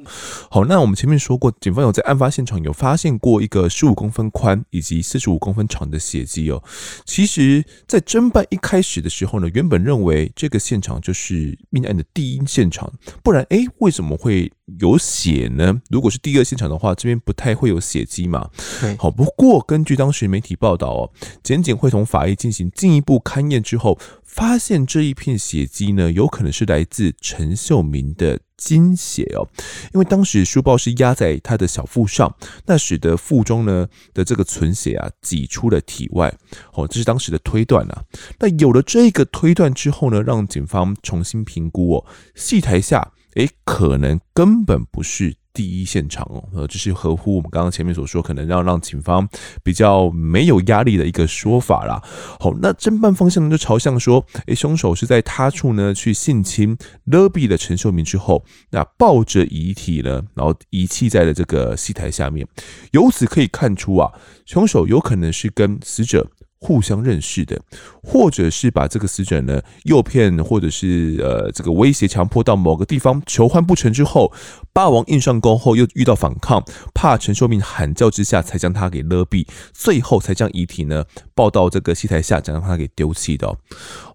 [0.51, 6.63] 好，那我们前面说过，警方有在案发现场有发现过一个十五公分宽以及四十五公分长的血迹哦。
[7.05, 15.81] 其实，在侦办一开始的时候呢，原本认为这个现场就是命案的第一现场，不然，哎，为什么会有血呢？
[15.91, 18.51] 如果是第二现场的话，这边不太会有血迹嘛。
[18.99, 21.11] 好，不过根据当时媒体报道哦，
[21.43, 29.47] 检警会同法医进行进一步勘验之后，发现这一片血迹呢，有可能是来自陈秀明的精血哦。
[29.93, 32.35] 因为当时书包是压在他的小腹上，
[32.67, 36.33] 那使得腹中呢的这个存血啊挤出了体外。
[36.75, 38.05] 哦，这是当时的推断啊。
[38.39, 43.13] 那有了这个推断之后呢，让警方重新评估哦，戏台下。
[43.35, 49.29] 诶，可能根本不是第一现场哦，呃，这是合乎我们刚刚前面所说，可能要让警方
[49.63, 52.03] 比较没有压力的一个说法啦。
[52.41, 62.47] 好，那侦办方向呢，就朝向说，诶，凶手是在他处呢去性侵勒毙了陈秀明之后，那抱着遗体呢，然后遗弃在了这个戏台下面。
[62.93, 64.11] 由此可以看出啊，
[64.45, 66.27] 凶手有可能是跟死者。
[66.63, 67.61] 互相认识的，
[68.05, 74.33] 或者是把这个死者呢诱骗，或者是呃这个威胁强迫到某个地方求欢不成之后，
[74.73, 81.05] 霸王硬上弓后又遇到反抗，怕陈秀明喊叫之下才将他给勒毙，最后才将遗体呢
[81.35, 83.47] 抱到这个戏台下，将他给丢弃的。
[83.47, 83.57] 哦，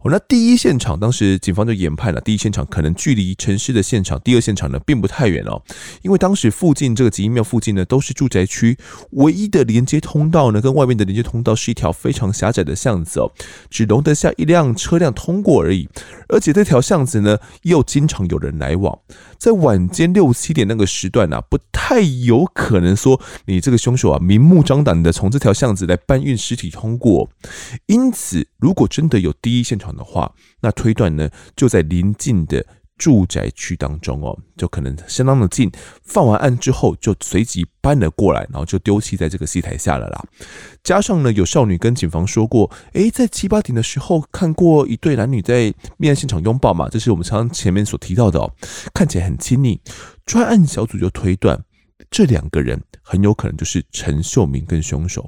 [0.05, 5.61] 那第一现场当时警方就研判了，第一现场可能距离陈尸的现场第二现场呢并不太远哦，
[6.01, 8.77] 因为当时附近这个吉英庙附近呢都是住宅区，
[9.11, 13.31] 唯一的连接通道呢跟外面的连接通道是一条非常狭窄的巷子哦，
[13.69, 15.87] 只容得下一辆车辆通过而已，
[16.29, 18.97] 而且这条巷子呢又经常有人来往，
[19.37, 27.29] 在晚间六七七点那个时段啊，不太有可能说你这个凶手啊明目张胆的从这条巷子来搬运尸体通过，
[27.87, 32.65] 因此如果真的有第一现场的话，那推断呢就在临近的。
[32.97, 35.71] 住宅区当中哦，就可能相当的近。
[36.03, 40.25] 犯完案之后，就随即搬了过来，然后就丢弃在这个戏台下了啦。
[40.83, 48.51] 加上呢，有少女跟警方说过，诶，在七八点的时候看过一对男女在命案现场拥抱嘛，这是我们常前面所提到的哦，
[48.95, 49.79] 看起来很亲密。
[50.27, 51.59] 专案小组就推断，
[52.11, 55.27] 这两个人很有可能就是陈秀明跟凶手，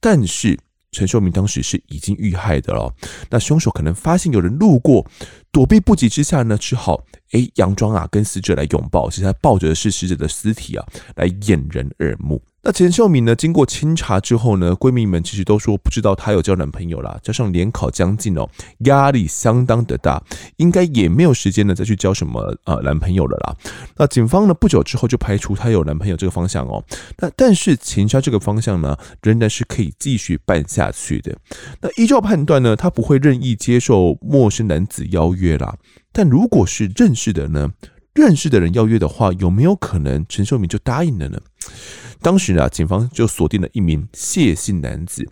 [0.00, 0.58] 但是。
[0.90, 2.90] 陈秀明当时是已经遇害的了，
[3.28, 5.06] 那凶手可能发现有人路过，
[5.52, 12.42] 躲避不及之下呢，只好哎佯装啊跟死者来拥抱，其实他抱着的是死者的尸体啊，来掩人耳目。
[12.60, 13.36] 那陈秀敏呢？
[13.36, 17.16] 经过清查之后呢，闺蜜们其实都说不知道她有交男朋友啦。
[17.22, 18.48] 加上联考将近哦，
[18.80, 20.20] 压力相当的大，
[20.56, 23.56] 应该也没有时间呢再去交什么呃男朋友了啦。
[23.96, 26.82] 那警方呢不久之后就排除她有男朋友这个方向哦。
[27.18, 31.36] 那但是情杀这个方向呢，仍然是可以继续办下去的。
[31.80, 35.76] 那依照判断呢，她不会任意接受陌生男子邀约啦。
[36.12, 37.70] 但如果是认识的呢？
[38.14, 41.38] 认识的人邀约的话，有没有可能陈秀敏就答应了呢？
[42.20, 45.24] 当时啊，警方就锁定了一名谢姓男子，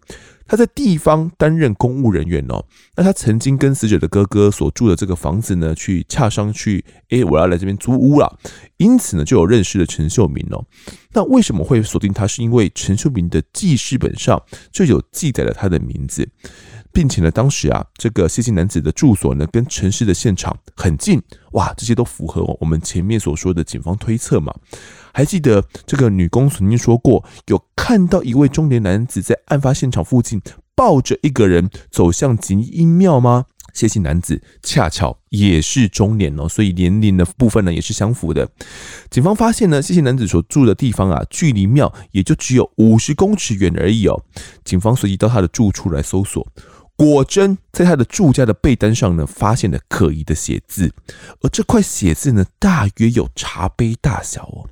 [0.46, 2.64] 他在地方担任公务人员哦。
[2.94, 8.38] 那他曾经跟死者的哥哥所住的这个房子呢，去洽商去，诶，我要来这边租屋了，
[8.76, 10.64] 因此呢，就有认识了陈秀明哦。
[11.12, 12.26] 那为什么会锁定他？
[12.26, 16.28] 是因为陈秀明的记事本上就有记载了他的名字。
[16.92, 21.20] 并且呢，当时啊，这个谢姓男子的住所呢，跟陈尸的现场很近，
[21.52, 24.54] 哇，这些都符合我们前面所说的警方推测嘛。
[25.16, 30.42] 还记得这个女工曾经说过，有看到一位中年男子在案发现场附近
[30.74, 33.46] 抱着一个人走向吉阴庙吗？
[33.72, 38.46] 谢姓男子恰巧也是中年哦，所以年龄的部分呢也是相符的。
[39.08, 44.22] 警方发现呢，谢姓男子所住的地方啊，距离庙也就只有五十公尺远而已哦。
[44.66, 46.46] 警方随即到他的住处来搜索。
[46.94, 50.92] 果真在他的住家的被单上呢，发现了可疑的血渍，
[51.40, 54.68] 而这块血渍呢，大约有茶杯大小哦。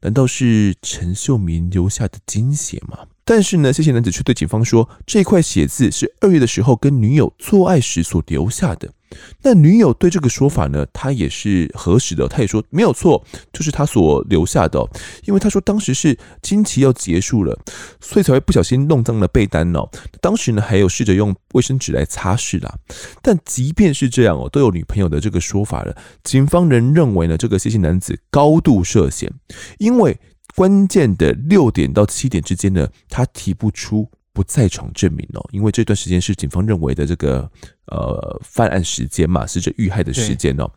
[0.00, 2.98] 难道是陈秀明留下的精血吗？
[3.24, 8.92] 但是呢，谢谢男子却对警方说，这块血渍是二月的时候跟女友做爱时所留下的。
[9.42, 14.78] 那女友对这个说法呢，他也是核实的，他也说没有错，就是他所留下的。
[15.24, 17.58] 因为他说当时是经期要结束了，
[18.00, 19.88] 所以才会不小心弄脏了被单哦。
[20.20, 22.78] 当时呢，还有试着用卫生纸来擦拭啦。
[23.22, 29.32] 但即便是这样哦，都有女朋友的这个说法了，警方仍认为呢，这个谢姓男子高度涉嫌，
[29.78, 30.18] 因为
[30.54, 37.50] 关键的六点到七点之间呢，他提不出不在场证明哦，因为这段时间是警方认为的这个。
[37.90, 40.70] 呃，犯案时间嘛，死者遇害的时间哦。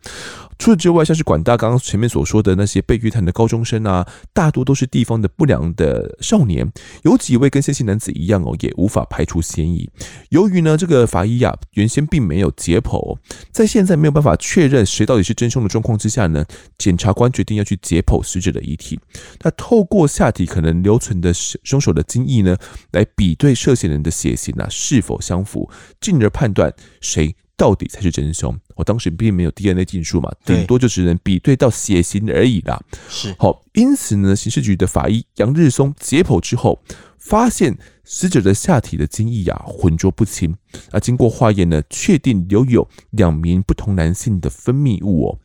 [0.58, 6.70] 除此之外，像是管大刚刚前面所说的那些被约谈的高中生啊，大多都是地方的不良的少年，
[7.02, 9.90] 有几位跟先姓男子一样哦，也无法排除嫌疑。
[10.28, 13.16] 由于呢，这个法医啊，原先并没有解剖，
[13.50, 16.44] 在现在没有办法确认谁到底是真凶的状况之下呢，
[16.78, 19.00] 检察官决定要去解剖死者的遗体。
[19.40, 22.56] 那透过下体可能留存的凶手的精液呢，
[22.92, 25.68] 来比对涉嫌人的血型啊是否相符，
[26.00, 26.72] 进而判断。
[27.02, 28.58] 谁到底才是真凶？
[28.74, 32.82] 我当时并没有 DNA 技术嘛，顶多就只能比对到血型而已啦。
[33.10, 36.82] 是好，因此呢，刑事局的法医杨日松解剖之后，
[37.18, 40.56] 发现死者的下体的精液啊浑浊不清。
[40.90, 45.38] 啊，经过化验呢，确定留有两名不同男性的分泌物哦。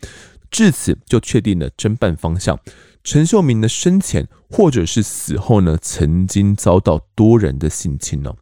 [0.50, 2.58] 至此就确定了侦办方向：
[3.04, 8.34] 陈秀明的生前或者是死后呢，曾经遭到多人的性侵哦。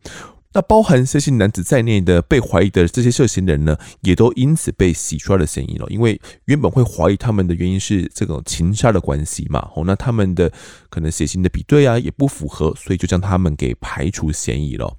[0.55, 5.85] 那包含谢姓男子在内的被怀疑的这些涉嫌人呢，也都因此被洗刷了嫌疑了。
[5.89, 10.49] 因为原本会怀疑他们的原因是这种情杀的关系嘛，哦，那他们的
[10.89, 14.95] 可能血型的比对啊也不符合，所以就将他们给排除嫌疑了。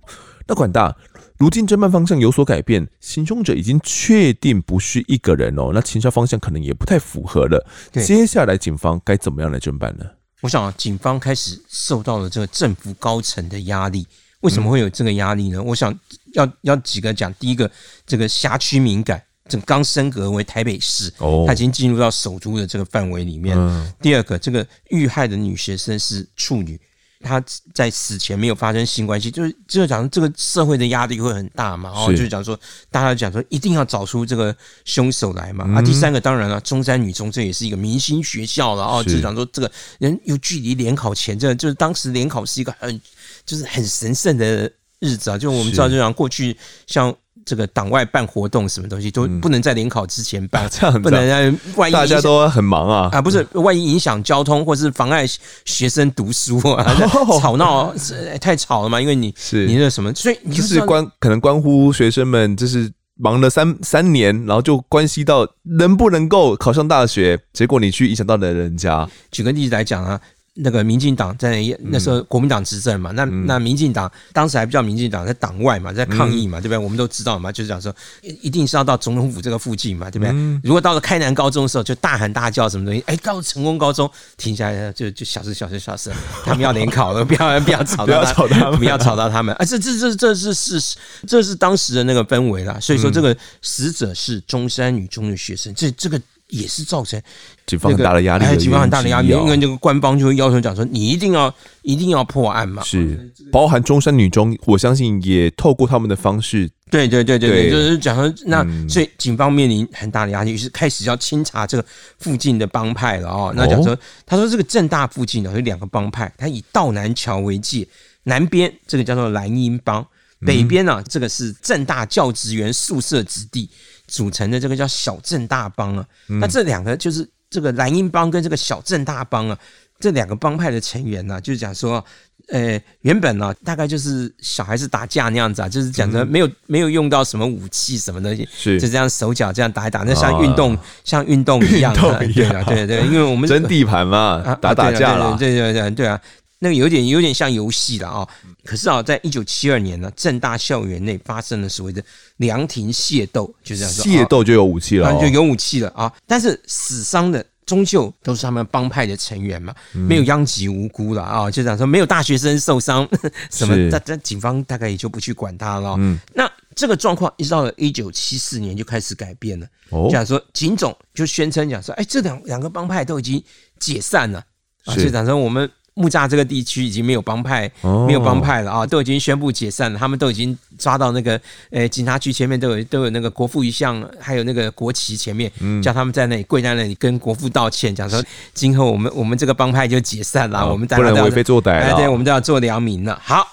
[0.46, 0.94] 那管大，
[1.38, 7.66] 如今侦办方向有所改变，行凶者已经确定不是一个人哦，那情杀方向可能也不太符合了。
[7.92, 10.04] 接下来警方该怎么样来侦办呢？
[10.42, 14.06] 我想，警方开始受到了这个政府高层的压力。
[14.40, 15.62] 为什么会有这个压力呢？
[15.62, 15.96] 我想
[16.34, 17.32] 要要几个讲。
[17.34, 17.70] 第一个，
[18.06, 23.56] 这个辖区敏感，这个刚升格为台北市，哦，他已经进入到首都的这个范围里面。
[23.58, 26.80] 嗯、第二个，这个遇害的女学生是处女。
[27.22, 32.56] 她在死前没有发生性关系，就是就是讲这个社会的压力会很大嘛，然后就是讲说，
[32.90, 35.64] 大家讲说一定要找出这个凶手来嘛。
[35.74, 43.00] 啊，第三个当然了，中山女中这也是一个明星学校了哦，就是讲说这个人又距离联考前，这就是当时联考是一个很
[43.46, 46.56] 就是很神圣的日子啊，就我们知道，就像过去
[46.86, 47.14] 像。
[47.44, 55.24] 这个党外办活动什么东西都不能在联考之前办， 这样不能让万一大家都很忙啊啊，不是万一影响交通或是妨碍
[55.64, 56.84] 学生读书啊，
[57.40, 57.94] 吵闹
[58.40, 59.00] 太吵了嘛？
[59.00, 65.48] 因为你是你那什么，所以你就是关可能关乎学生们，就是忙了三三年，然后就关系到
[65.78, 69.08] 能不能够考上大学，结果你去影响到了人家。
[69.30, 70.20] 举个例子来讲啊。
[70.56, 76.78] 那个民进党在那时候国民党执政嘛，嗯、那那民进党当时还不叫民进党，在党外嘛，在抗议嘛，嗯、对不对？
[76.78, 80.32] 我们都知道嘛，就是讲说一定是要到总统府这个附近嘛，对不对？
[80.32, 86.12] 嗯、如果到了开南高中的时候，就大喊大叫什么东西，哎，到了成功高中停下来就就小声小声小声，
[86.44, 90.96] 他们要联考了，不要不要吵到，不要吵到他们，不要吵到他们，啊，这这这这是事实，
[91.26, 92.78] 这是当时的那个氛围啦。
[92.80, 96.18] 所以说，这个死者是中山女中的学生，这这个。
[96.48, 97.20] 也是造成
[97.66, 102.82] 警方很大的压力，哎，警方很大的压力，因为这个官方就会要求讲说，你一定要一定要破案嘛。
[102.84, 111.84] 是，包含中山女中，我相信也透过他们的方式，对对对对对，就是讲说，那所以警方面临很大的压力，于是开始要清查这个
[112.18, 113.52] 附近的帮派了哦。
[113.56, 117.86] 那讲说，他说这个正大附近呢有两个帮派，他以道南桥为界，
[118.22, 120.06] 南边这个叫做蓝鹰帮，
[120.46, 123.68] 北边呢这个是正大教职员宿舍之地。
[124.06, 126.06] 组成的这个叫小镇大帮啊，
[126.40, 129.58] 那这两个就是这个蓝鹰帮跟这个小镇大帮啊，
[129.98, 132.04] 这两个帮派的成员呢、啊，就是讲说，
[132.48, 138.80] 呃，原本呢、啊、大概就是小孩子打架那样子啊，就是讲的没有没有用到什么武器什么东西，是。
[138.80, 146.20] 就这样手脚这样打一打，那像运动像运动一样的，对啊，对对，因为我们争地盘嘛，打打架了，对对对对啊。
[146.58, 148.28] 那个有点有点像游戏了啊！
[148.64, 152.02] 可是啊，在一九七二年呢，正大校园内发生了所谓的
[152.38, 156.10] 凉亭械斗，就这样说，械斗就有武器了，就有武器了啊！
[156.26, 161.50] 但是死伤的终究都是他们帮派的成员嘛，没有殃及无辜了啊！
[161.50, 163.06] 就这样说，没有大学生受伤
[163.52, 165.94] 什么，但但警方大概也就不去管他了。
[165.98, 169.66] 嗯，那这个状况一直到了一九七四年就开始改变了。
[169.90, 173.44] 哦，讲说警总就宣称讲说，哎，这两两个帮派都已经
[173.78, 174.42] 解散了
[174.86, 174.96] 啊！
[174.96, 175.70] 就讲说我们。
[175.98, 177.70] 木栅这个地区已经没有帮派，
[178.06, 179.98] 没有帮派了啊，都已经宣布解散了。
[179.98, 181.40] 他们都已经抓到那个，
[181.70, 185.50] 呃，警察局前面都有都有那个国父遗像，还有那个国旗前面，
[185.82, 188.22] 叫他们在那里跪在那里跟国父道歉，讲说
[188.52, 193.18] 今后我们我们这个帮派就解散了，我们大家不能为非作歹，对，我们都要做良民了。
[193.24, 193.48] 好，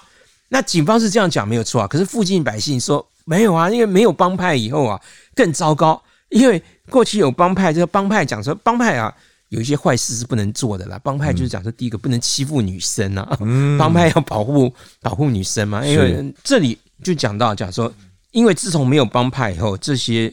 [0.50, 5.00] 那警方是这样讲没有错啊，可是附近百姓说没有啊，因为没有帮派以后啊
[5.34, 9.10] 更糟糕，因为过去有帮派，这个帮派讲说帮派啊。
[9.50, 10.98] 有一些坏事是不能做的啦。
[11.02, 13.38] 帮派就是讲说，第一个不能欺负女生啊，
[13.78, 15.84] 帮派要保护保护女生嘛。
[15.84, 17.92] 因为这里就讲到讲说，
[18.32, 20.32] 因为自从没有帮派以后，这些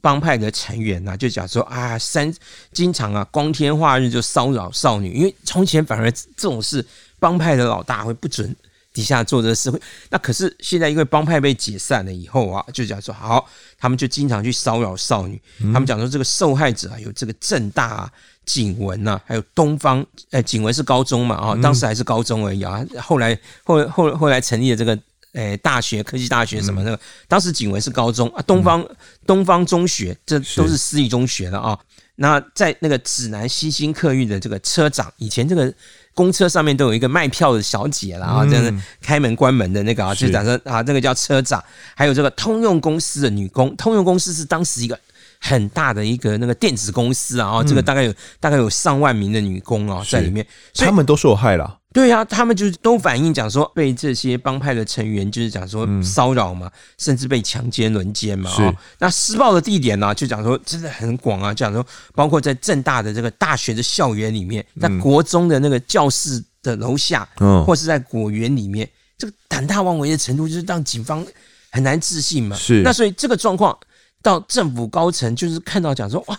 [0.00, 2.32] 帮派的成员呐，就讲说啊，三
[2.72, 5.12] 经常啊，光天化日就骚扰少女。
[5.14, 6.84] 因为从前反而这种事，
[7.18, 8.54] 帮派的老大会不准
[8.92, 9.68] 底下做这事。
[9.70, 9.80] 会
[10.10, 13.48] 那可是现在因为帮派被解散了以后啊，就讲说好，
[13.78, 15.40] 他们就经常去骚扰少女。
[15.72, 18.12] 他们讲说这个受害者啊，有这个正大啊。
[18.46, 22.84] 景文呐，还有东方，呃，景文是高中嘛，啊，当时还是高中而已啊。
[23.00, 24.98] 后来，后后后来成立了这个，
[25.32, 26.98] 呃，大学，科技大学什么的。
[27.28, 28.84] 当时景文是高中啊，东方
[29.24, 31.78] 东方中学，这都是私立中学了啊。
[32.16, 35.72] 那在那个指南西兴客运的这个车长，以前这个
[36.12, 41.62] 公车上面都有一个卖票的小姐啦啊，这样子开门关门的那个啊，就讲说啊，这个叫车长。
[41.94, 44.98] 还有这个通用公司的女工，通用公司是当时一个。
[45.40, 51.78] 很大的一个那个电子公司啊，这个大概有大概有上万名的女工啊在里面，他们都受害了。
[51.92, 58.48] 对啊，他们就是都反映讲说被这些帮派的成员就是讲说骚扰嘛，甚至被强奸轮奸嘛。
[58.48, 58.72] 是。
[58.98, 61.84] 那施暴的地点呢，就讲说真的很广啊，讲说
[62.14, 68.88] 包括在正大的这个大学的校园里面，在国中的那个教室的楼下，嗯，或是在果园里面，
[69.18, 71.26] 这个胆大妄为的程度，就是让警方
[71.72, 72.54] 很难置信嘛。
[72.54, 72.82] 是。
[72.82, 73.76] 那所以这个状况。
[74.22, 76.38] 到政府高层就是看到讲说哇，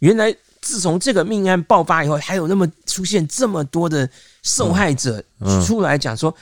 [0.00, 4.08] 原来自从这个命案爆发以后，还有那么出现这么多的
[4.42, 5.22] 受害者
[5.64, 6.34] 出来讲说，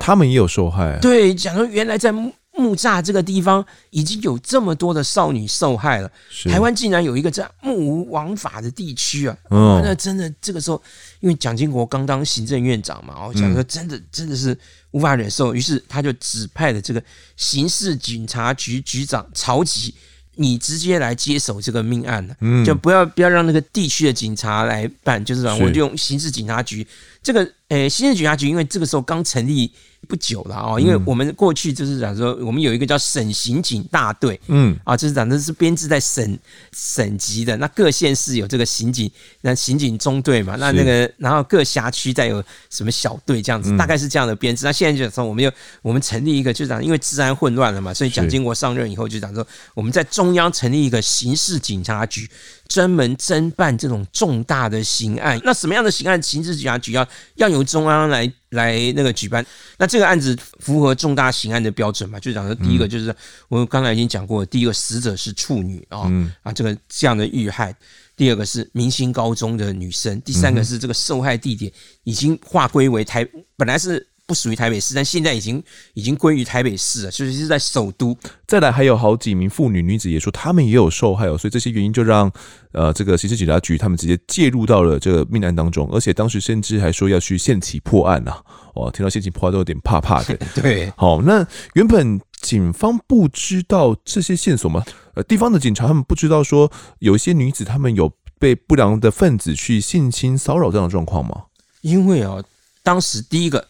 [0.00, 0.98] 他们也有受害。
[1.00, 6.10] 对，讲说原来在木木栅这个地方已经有这么多的少女受害了。
[6.50, 9.36] 台湾竟然有一个这样目无王法的地区啊！
[9.50, 10.82] 那真的这个时候，
[11.20, 14.56] 因为蒋经国刚当行政院长嘛，我讲说真的真的是
[14.90, 17.02] 无法忍受，于是他就指派了这个
[17.36, 19.94] 刑事警察局局长曹吉。
[20.36, 26.86] 你直接来接手这个命案了，嗯，就不要不要让那个地区的警察来办，就是说我就用刑事警察局
[27.22, 29.70] 这个，诶，刑事警察局，因为这个时候刚成立。
[30.08, 36.36] 不久了哦，因为我们过去就是讲说，我们有一个叫省刑警大队，嗯啊，就是讲的是编制在省
[36.72, 39.08] 省级的，那各县市有这个刑警，
[39.42, 44.64] 那刑警中队嘛，那那个然后各辖区再有什么小队这样子，大概是这样的编制。
[44.64, 45.48] 那现在就讲说，我们又
[45.82, 52.28] 我们成立一个，就讲因为治安混乱了嘛，所以蒋经国上任以后就讲说，我们在中央成立一个刑事警察局。
[52.72, 59.44] 专门侦办这种重大的刑案，那什么样的刑案，刑事警察局要要由中央来来那个举办？
[59.76, 62.18] 那这个案子符合重大刑案的标准嘛？
[62.18, 63.14] 就讲说，第一个就是
[63.48, 66.10] 我刚才已经讲过，第一个死者是处女啊
[66.42, 67.70] 啊，这个这样的遇害；
[68.16, 71.70] 第二个是明星高中的女生；第三个是这个受害地点
[72.04, 74.08] 已经划归为台，本来是。
[74.32, 75.62] 不属于台北市，但现在已经
[75.92, 78.16] 已经归于台北市了，就是是在首都。
[78.46, 82.32] 再来还有好几名妇女女子也说他们也有受害哦，所以这些原因就让
[82.72, 88.42] 呃这个刑事警察局他们直接介入到了这个命案当中，而且当时甚至还说要去限期破案呐、啊。
[88.76, 90.34] 哇，听到限期破案都有点怕怕的。
[90.56, 94.82] 对，好，那原本警方不知道这些线索吗？
[95.12, 101.42] 呃，地方的警察他们不知道说有一些女子他们有被不良的分子去性侵骚扰这样的状况吗？
[101.82, 102.42] 因为啊，
[102.82, 103.68] 当时第一个。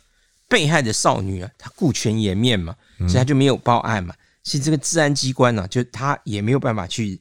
[0.52, 4.14] 被害的少女啊，她顾全颜面嘛，所以她就没有报案嘛。
[4.44, 7.18] 其实这个治安机关呢、啊，就他也没有办法去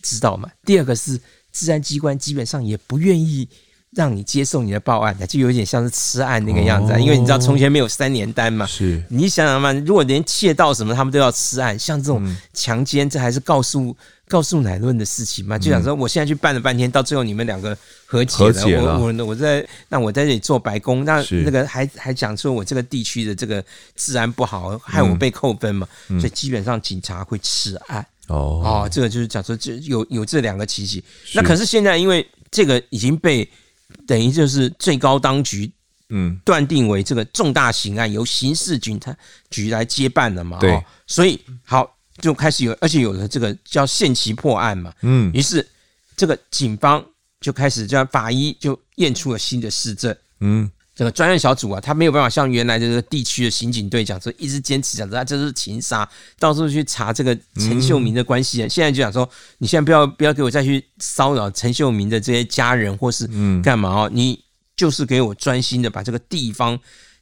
[0.00, 0.48] 知道嘛。
[0.64, 1.20] 第二个是
[1.52, 3.48] 治安机关基本上也不愿意
[3.94, 6.92] 让你接受你的报案的，就有点像是吃案那个样子。
[7.00, 13.96] 因为你知道从前没有三年单嘛，是你想想嘛，如果连窃盗什么他们都要吃案，像这种强奸，这还是告诉。
[14.28, 17.76] 告诉乃论的事情嘛，就想说，我现在去办了半天，到最后你们两个
[18.06, 18.52] 和解了。
[18.52, 18.98] 解了。
[18.98, 23.62] 我我我在那我在这里做白工，那那个还还讲说我这个地区的这个
[23.94, 25.86] 治安不好，害我被扣分嘛。
[26.08, 28.06] 所以基本上警察会吃案。
[28.28, 31.02] 哦哦，这个就是讲说，这有有这两个情形。
[31.34, 33.46] 那可是现在因为这个已经被
[34.06, 35.70] 等于就是最高当局
[36.08, 39.16] 嗯断定为这个重大刑案，由刑事警察
[39.50, 40.58] 局来接办了嘛。
[40.58, 41.96] 对，所以好。
[42.20, 45.66] 就开始有，而且有了这个叫限期破案嘛，嗯，于是
[46.14, 47.02] 这个警方
[47.40, 59.28] 就开始叫法医就验出了新的事证，嗯，这个专案小组啊，他没有办法像原来的这个地区的刑警队讲说，一直坚持讲说他这是情杀，到处去查这个陈秀明的关系人，现在就讲说，
[59.58, 63.28] 你现在不要不要给我再去骚扰陈秀明的这些家人或是
[63.62, 64.42] 干嘛哦，你
[64.76, 66.78] 就是给我专心的把这个地方。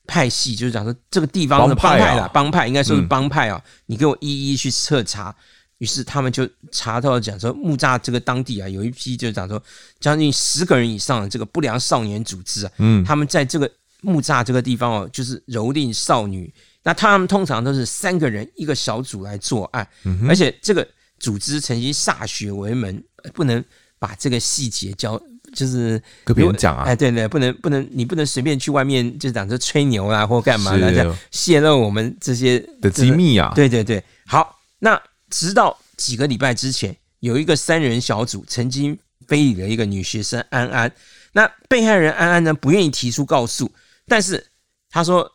[0.07, 5.33] 派系就是讲说这个地方的帮派啦，帮派应该说是帮派啊，你给我一一去彻查。
[5.81, 9.63] 于是他们就查到讲说木栅这个当地啊，有一批就是讲说
[9.99, 13.71] 将近十个人以上的这个不良少年组织啊，嗯，他们在这个
[14.03, 16.53] 木栅这个地方哦，就是蹂躏少女。
[16.83, 19.87] 那他们通常都是三个人一个小组来作案，
[20.29, 20.87] 而且这个
[21.19, 23.03] 组织曾经歃血为盟，
[23.35, 23.63] 不能
[23.99, 25.21] 把这个细节交。
[25.53, 33.51] 就是跟别人讲啊，哎，对对，不能不能，你不能随便去外面就讲这吹牛啊，或干嘛的，这样泄露我们这些的机密啊。
[33.53, 34.95] 对对对，好，那
[35.31, 40.93] 直到几个礼拜之前，有一个三人小组曾经非礼了一个女学生安安，
[41.33, 43.71] 那被害人安安呢，不愿意提出告诉，
[44.07, 44.47] 但是
[44.91, 45.33] 他说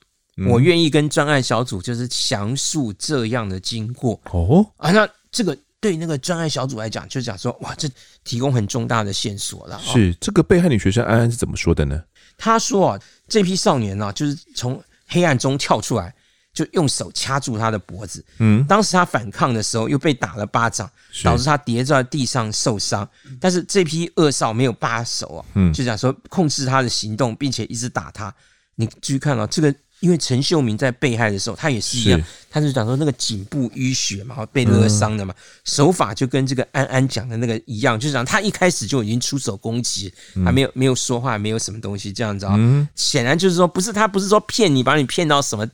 [0.48, 5.58] 我愿意跟专案小组就是详述这样的经过哦啊，那这个。
[5.82, 7.88] 对那个专案小组来讲，就讲说哇，这
[8.24, 9.80] 提供很重大的线索了。
[9.84, 12.02] 是这个被害女学生安安是怎么说的呢？
[12.40, 16.16] 她说啊，这批少年呢、啊，就是从黑暗中跳出来，
[16.56, 18.26] 就用手掐住他的脖子。
[18.40, 20.90] 嗯，当时他反抗的时候，又被打了巴掌，
[21.24, 23.08] 导致他跌在地上受伤。
[23.40, 28.34] 但是这批恶少没有罢手啊，嗯，就想说控制他的行动，并且一直打他。
[28.74, 29.76] 你注意看哦这个。
[30.06, 35.34] 因为陈秀明在被害的时候，他也是一样，他是讲说那个颈部淤血嘛，被勒伤的嘛，
[35.64, 40.14] 手法就跟这个安安讲的那个一样，就是讲他一开始就已经出手攻击，
[40.46, 42.56] 还没有没有说话，没有什么东西这样子啊。
[42.94, 45.68] 显然就是说，不是他不是说骗你，把你骗到什么，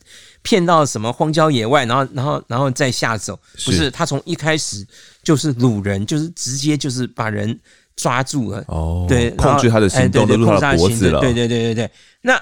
[0.44, 3.92] 骗到什么荒郊野外，然后然后然后再下手，不是。
[3.92, 4.88] 他从一开始
[5.22, 7.60] 就是掳人，就是直接就是把人
[7.98, 12.42] 抓住了，哦，对，控制他的行动，都录他的脖子了，对对对对对，那。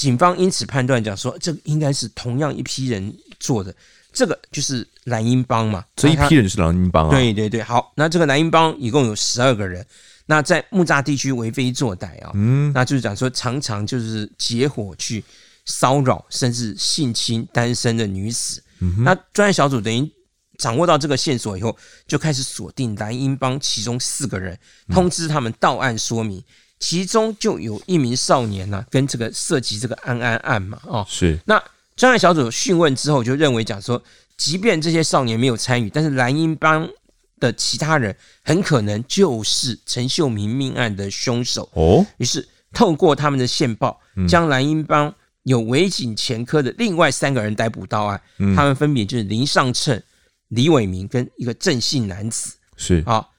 [0.00, 3.74] 警方因此判断讲说，这个应该是同样一批人做的，
[4.10, 5.84] 这个就是蓝鹰帮嘛。
[5.94, 7.10] 这一批人是蓝鹰帮啊。
[7.10, 9.84] 对对对，好，那这个蓝鹰帮一共有十二个人，
[10.24, 15.22] 那在木栅地区为非作歹啊，嗯，那就是讲说常常就是结伙去
[15.66, 18.62] 骚扰甚至性侵单身的女子。
[18.78, 20.10] 嗯，那专案小组等于
[20.56, 21.76] 掌握到这个线索以后，
[22.06, 26.42] 就开始锁定蓝鹰帮其中四个人，通知他们到案说明。
[26.80, 31.38] 其中就有一名少年呢、啊，跟这个涉及这个安安案嘛，哦，是。
[31.46, 31.62] 那
[31.94, 34.02] 专案小组讯问之后，就认为讲说，
[34.36, 36.88] 即便这些少年没有参与，但是蓝鹰帮
[37.38, 42.04] 的其他人，很可能就是陈秀明命案的凶手哦。
[42.16, 48.20] 于是透过他们的线报，将蓝鹰帮有违警前科的另外三个人逮捕到案。
[48.38, 50.02] 嗯、他们分别就是林尚趁、
[50.48, 52.54] 李伟明跟一个郑姓男子。
[52.76, 53.29] 是啊，那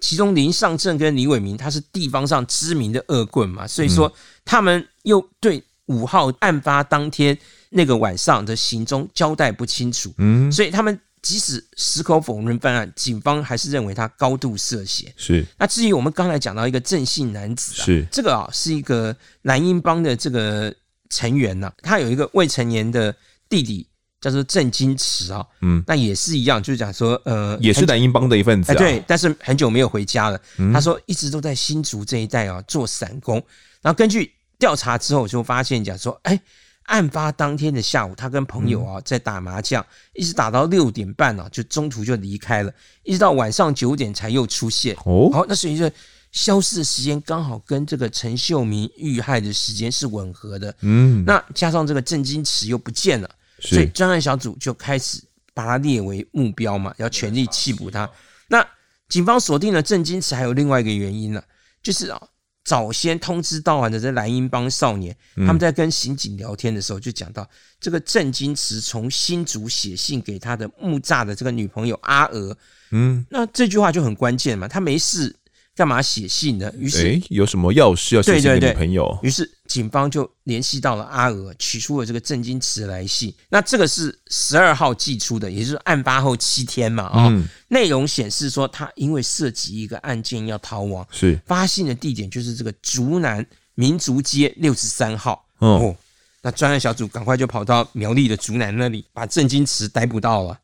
[0.00, 4.12] 其中林尚正跟李伟明，他是地方上知名的恶棍嘛，所以说
[4.44, 7.36] 他们又对五号案发当天
[7.70, 15.12] 那个晚上的行踪交代不清楚，嗯，所以他们即使矢口否认犯案，警方还是认为他高度涉嫌。
[15.16, 20.74] 是，那至于我们刚才讲到一个郑姓男子啊，是这个啊是一个蓝鹰帮的这个
[21.10, 23.14] 成员呐、啊，他有一个未成年的
[23.48, 23.86] 弟弟。
[24.20, 30.40] 叫做郑金池啊，嗯，那也是一样，就是讲说，呃，也是南英帮的一份子、啊，哎，对，但是很久没有回家了。
[30.56, 33.36] 嗯、他说一直都在新竹这一带啊做散工，
[33.80, 36.40] 然后根据调查之后就发现讲说，哎，
[36.86, 42.72] 案发当天的下午，他跟朋友啊在打麻将，嗯、一直打到六点半啊，就中途就离开了，
[43.04, 44.96] 一直到晚上九点才又出现。
[45.04, 45.88] 哦，好，那所以就
[46.32, 50.74] 消失的时间刚好跟这个陈秀明遇害的时间是吻合的。
[50.80, 53.30] 嗯，那加上这个郑金池又不见了。
[53.60, 55.22] 所以专案小组就开始
[55.54, 58.08] 把他列为目标嘛，要全力缉捕他。
[58.48, 58.66] 那
[59.08, 61.42] 警方锁定了郑金池，还有另外一个原因呢，
[61.82, 62.20] 就是啊，
[62.64, 67.48] 早先通知到案的这蓝鹰帮少年，他们在跟刑警聊天的时候就讲到，
[67.80, 72.56] 这个郑金池从新竹写信给他的木栅的这个女朋友阿娥，
[72.90, 75.34] 嗯，那这句话就很关键嘛，他没事。
[75.78, 76.68] 干嘛写信呢？
[76.76, 79.16] 于是，哎，有什么要事要写信给女朋友？
[79.22, 83.32] 于是警方就联系到了阿娥，取出了这个郑金池来信。
[83.48, 87.04] 那这个是十二号寄出的，也就是案发后七天嘛。
[87.04, 95.46] 啊、嗯，内容显示说他因为涉及一个案件要逃亡，是发信的地点就是这个竹南民族街六十三号。
[95.58, 95.94] 哦，
[96.42, 100.58] 那专案小组赶快就跑到苗栗的竹南那里，把郑金池逮捕到了。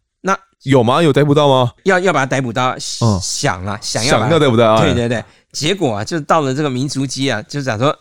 [0.65, 1.03] 那有吗？
[1.03, 1.73] 有逮捕到吗？
[1.85, 4.81] 要要把他逮捕到，嗯、想啊，想要想要逮捕到啊！
[4.81, 7.95] 对对对，结果啊，就到了这个民族街啊，就想说，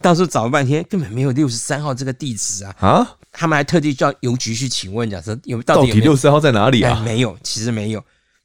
[0.00, 2.74] 到处找了半天，根本没有六十三号这个地址啊！
[2.80, 7.00] 啊，他们还特地叫邮局去请问，讲说有到底六十三号在哪里啊？
[7.04, 8.02] 没有，其实没有，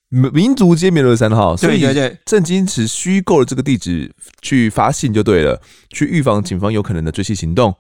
[0.09, 5.59] 民族街没有六十三号，所以对对对，郑金池虚构了这个地址去发信就对了，
[5.89, 7.75] 去预防警方有可能的追缉行动。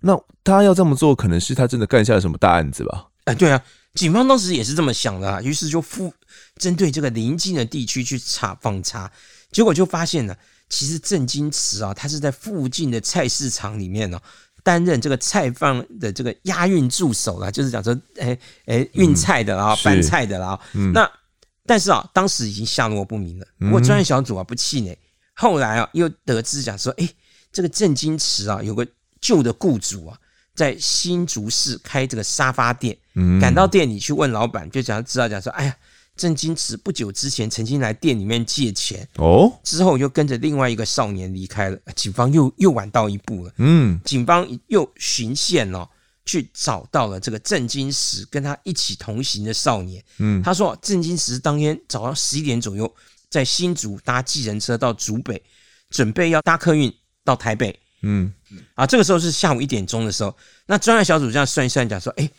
[0.00, 3.06] 那他要这么做，可能是他真的干下了什么大案子吧？
[3.26, 3.62] 哎，对啊。
[3.94, 6.12] 警方当时也是这么想的啊，于是就附
[6.56, 9.10] 针对这个邻近的地区去查访查，
[9.50, 10.36] 结果就发现呢，
[10.68, 14.20] 其实郑金池啊，他是在附近的菜市场里面呢，
[14.62, 20.58] 担任这个菜贩的这个押运助手啦，就是讲说，哎哎运菜的啦，搬菜的啦。
[20.74, 21.10] 嗯那
[21.66, 23.46] 但是啊，当时已经下落不明了。
[23.58, 24.96] 不过专案小组啊不气馁，
[25.34, 27.08] 后来啊又得知讲说，哎，
[27.52, 28.86] 这个郑金池啊有个
[29.20, 30.16] 旧的雇主啊。
[30.52, 32.94] 在新竹市开这个沙发店，
[33.40, 35.76] 赶到店里去问老板，就讲知道讲说，哎呀，
[36.16, 39.08] 郑金池不久之前曾经来店里面借钱。
[39.16, 45.88] 哦，之后又跟着另外一个少年离开了，警方又又晚到一步了，嗯，警方又循线哦，
[46.26, 52.92] 去找到了这个郑金石跟他一起同行的少年，嗯，他说郑金石当天早上十一点左右
[53.28, 55.42] 在新竹搭计程车到竹北，
[55.88, 56.92] 准备要搭客运
[57.24, 57.78] 到台北。
[58.02, 58.32] 嗯，
[58.74, 60.34] 啊，这个时候是下午一点钟的时候，
[60.66, 62.30] 那专案小组这样算一算，讲说，哎，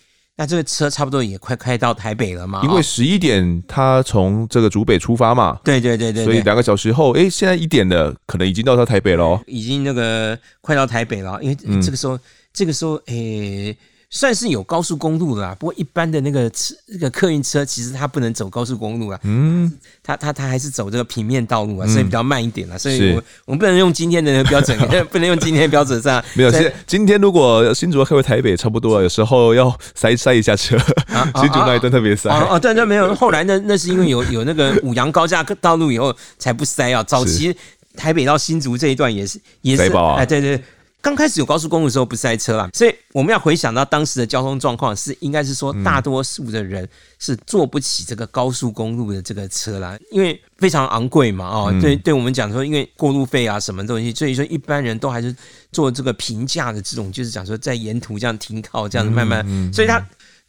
[0.42, 2.62] 那这个车差不多也快开到台北了嘛？
[2.64, 12.18] 因为十一点他从这个竹北出发嘛，对对对对，所以两个小时后，哎，现在一点了，可能已经到他台北了，已经那个快到台北了，因为这个时候，
[12.52, 13.78] 这个时候，哎。
[14.14, 19.72] 算是有高速公路的啦，不过一般的那个车，那个客运车其实它不能走高速公路啊，嗯，
[20.04, 22.78] 它它它还是走这个平面道路啊，所以比较慢一点啦。
[22.78, 24.78] 所以我我们不能用今天的那个标准，
[25.10, 26.22] 不能用今天的标准上。
[26.34, 30.78] 没有，现今天如果新竹开回台北，差不多有时候要塞塞一下车，
[31.40, 32.30] 新竹那一段特别塞。
[32.30, 37.02] 哦，对对，没有，后来那那是因为有有那个五羊高架道路以后才不塞啊。
[37.02, 37.56] 早期
[37.96, 39.84] 台北到新竹这一段也是也是，
[40.18, 40.62] 哎，对对。
[41.02, 46.88] 刚开始有高速公路的时候不塞车啦，所以我们要回想到当时的交通状况是应该是说大多数的人
[47.18, 55.36] 是坐不起这个高速公路的这个车啦，因为非常昂贵嘛，哦，对，对我们讲说因为过路费啊什么东西，所以说一般人都还是
[55.72, 59.44] 坐这个平价的这种，就是讲说在沿途这样停靠这样子慢慢，
[59.74, 60.00] 所以他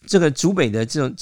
[0.06, 1.16] 这个竹北的这种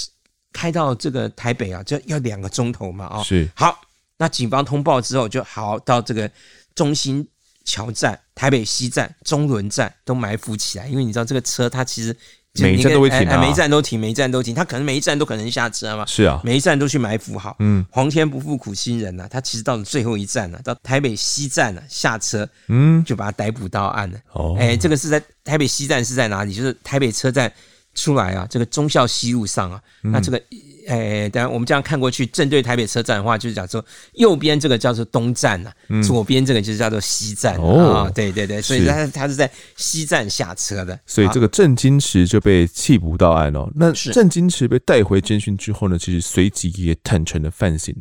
[0.52, 3.48] 开到这个台北啊，就要两个钟头嘛，哦，是。
[3.54, 3.80] 好，
[4.16, 6.28] 那警方通报之后就好到这个
[6.74, 7.24] 中心。
[7.64, 12.16] 桥站、台北西站、中仑站都埋伏起来，因为你知道这个车它其实
[12.54, 16.04] 每一站都会停啊，每一站都停，每一站都停，它可能每一站都可能下车嘛。
[16.06, 17.56] 是啊，每一站都去埋伏好。
[17.60, 24.18] 嗯，皇天不负苦心人呐，他其实到了最后一站了，到台北西站了下车，嗯，就把他逮捕到案了。
[24.32, 26.52] 哦，哎，这个是在台北西站是在哪里？
[26.52, 27.52] 就是台北车站
[27.94, 30.42] 出来啊，这个忠孝西路上啊，嗯、那这个。
[30.88, 38.12] 哎，当然，我们这样看过去，正对台北车站的话，就是讲说右边这个叫做东站呐、啊，嗯、左边这个就是叫做西站啊、哦哦。
[38.14, 40.98] 对对对，所以他他是在西站下车的。
[41.06, 43.70] 所以这个郑金池就被弃捕到案哦。
[43.74, 47.94] 那郑金池被带回侦讯之后呢，其实随即也坦诚了犯行。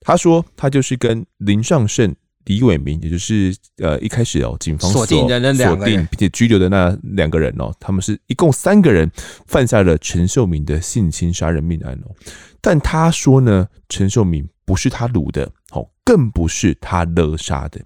[0.00, 2.14] 他说他就是跟林尚胜。
[2.44, 9.10] 李伟明，也就是呃一开始哦，警方锁定的那两个人，锁定并且拘留的那两个人哦，他们是一共三个人
[9.46, 12.14] 犯下了陈秀敏的性侵杀人命案哦。
[12.60, 17.80] 但他说呢，陈秀敏不是他掳的，哦，更不是他勒杀的，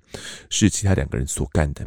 [0.49, 1.87] 是其他两个人所干的。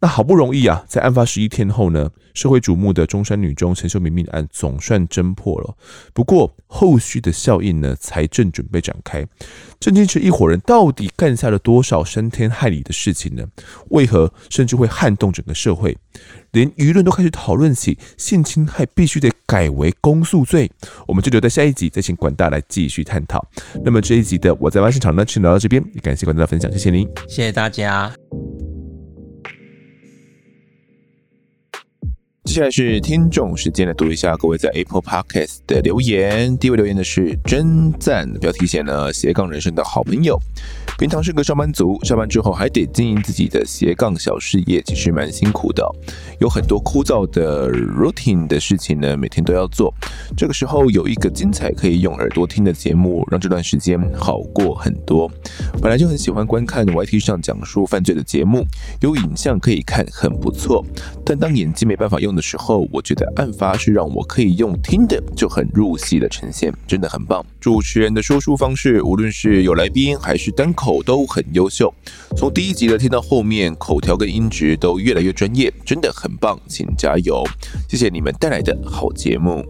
[0.00, 5.74] 那好不容易啊，在案发十一天后呢，社会瞩目的中山女中陈秀敏命案总算侦破了。
[6.12, 9.26] 不过后续的效应呢，才正准备展开。
[9.80, 13.46] 郑金池一伙人到底干下了多少伤天害理的事情呢？
[13.90, 15.96] 为何甚至会撼动整个社会？
[16.52, 20.70] 连舆论都开始讨论起性侵害必须得改为公诉罪。
[21.06, 23.44] 我们就留在下一集再请管大来继续探讨。
[23.82, 28.12] 那么这一集的我在外现场呢，就聊到这边，也感谢观众的分享，谢谢您，谢谢大家。
[32.44, 36.58] 接下来是听众时间，来读一下各位在 Apple Podcast 的留言。
[36.58, 40.36] 第一位留言的是真赞，标题写呢斜杠人生的好朋友。
[40.96, 45.84] 平常是个上班族，下班之后还得经营自己的斜杠小事业，其实蛮辛苦的，
[46.38, 49.92] 有很多枯燥的 routine 的事情呢，每天都要做。
[50.36, 55.28] 这个时候有一个精彩可以用耳朵听的节目，让这段时间好过很多。
[55.82, 58.64] 本来就很喜欢观看 YT 上讲述犯罪的节目，
[59.00, 60.84] 有影像可以看，很不错。
[61.26, 67.44] 但当眼睛没办法用的时候，我觉得案发是让我可以用听的，就很入戏的呈现，真的很棒。
[67.58, 70.83] 主持人的说书方式，无论是有来宾还是单口。
[70.84, 71.90] 口都很优秀，
[72.36, 77.42] 从第一集的听到后面，口条跟音质都越来越专业，真的很棒，请加油！
[77.88, 79.64] 谢谢你们带来的好节目。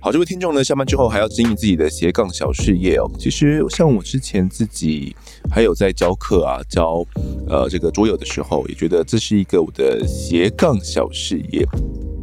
[0.00, 3.08] 好，这位听众呢，下班之后还要经营自己的斜杠小事业哦。
[3.16, 5.14] 其实像我之前自己
[5.48, 7.06] 还有在教课啊，教
[7.48, 11.64] 呃这个桌游的时候，也觉得这是一个我的斜杠小事业。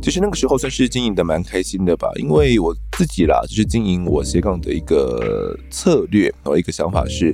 [0.02, 7.34] 其实那个时候算是经营的蛮开心的吧，因为我自己啦，就是经营我斜杠的一个策略，然后一个想法是。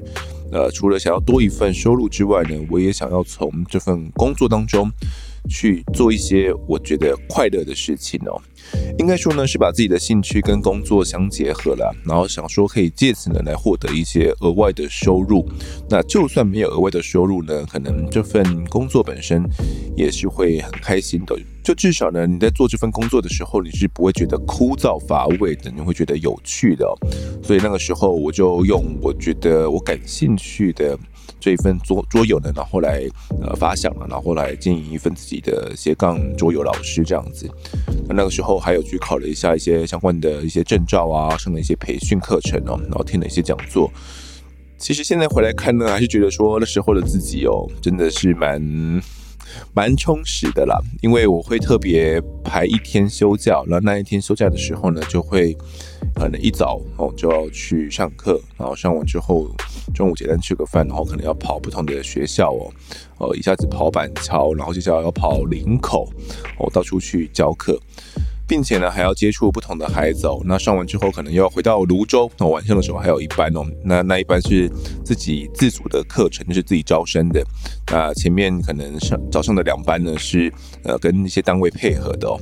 [0.52, 4.91] 呃，除了想要多一份收入之外呢，我也想要从这份工作当中
[5.50, 8.39] 去做一些我觉得快乐的事情哦。
[9.00, 15.43] 应该说呢，是把自己的兴趣跟工作相结合了，然后想说可以借此呢来获得一些额外的收入。
[15.89, 19.43] 那就算没有额外的收入呢，可能这份工作本身
[19.95, 21.36] 也是会很开心的。
[21.64, 26.86] 就至少呢，你在做这份工作的时候，你是不会觉得枯燥乏味的，你会觉得有趣的。
[27.41, 30.97] 所以那个时候，我就用我觉得我感兴趣的。
[31.40, 33.08] 这一份桌桌游呢，然后来
[33.42, 37.50] 呃发想了，然后来经营一份自己的斜杠桌游老师这样子。
[38.08, 43.92] 那那个时候还有去考了一下一些相关的一些证照啊，上了一些培训课程哦，然后听了一些讲座。
[44.78, 48.62] 其实现在回来看呢，还是觉得说那时候的自己哦，真的是蛮
[49.74, 50.78] 蛮充实的啦。
[51.02, 55.56] 因为我会特别排一天休假，然后那一天休假的时候呢，就会。
[56.16, 59.50] 可能一早哦就要去上课，然后上完之后
[59.93, 62.72] 中午简单吃个饭，然后可能要跑不同的学校哦，
[63.20, 66.10] 呃一下子跑板桥，然后接下来要跑林口，
[66.58, 67.80] 哦到处去教课，
[68.50, 70.41] 并且呢还要接触不同的孩子哦。
[70.43, 74.68] 那上完之后可能又要回到泸州，那晚上的时候还有一班哦，那那一班是
[75.06, 77.41] 自己自主的课程，就是自己招生的。
[77.91, 80.52] 那前面可能上早上的两班呢是
[80.84, 82.39] 呃跟一些单位配合的哦。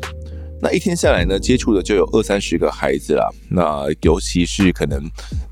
[0.60, 3.30] 那一天下来呢，接触的就有二三十个孩子啦。
[3.47, 4.99] 那尤其是可能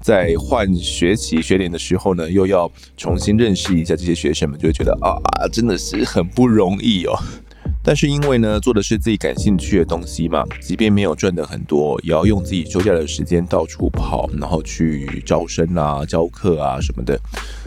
[0.02, 5.22] 在换学期学年的时候呢，又要重新认识一下这些学生们，就会觉得啊，
[5.54, 7.14] 真的是很不容易哦。
[7.86, 17.20] 但是因为呢，做的是自己感兴趣的东西嘛，即便没有赚的很多，也要用自己休假的时间到处跑，然后去招生啊、教课啊什么的。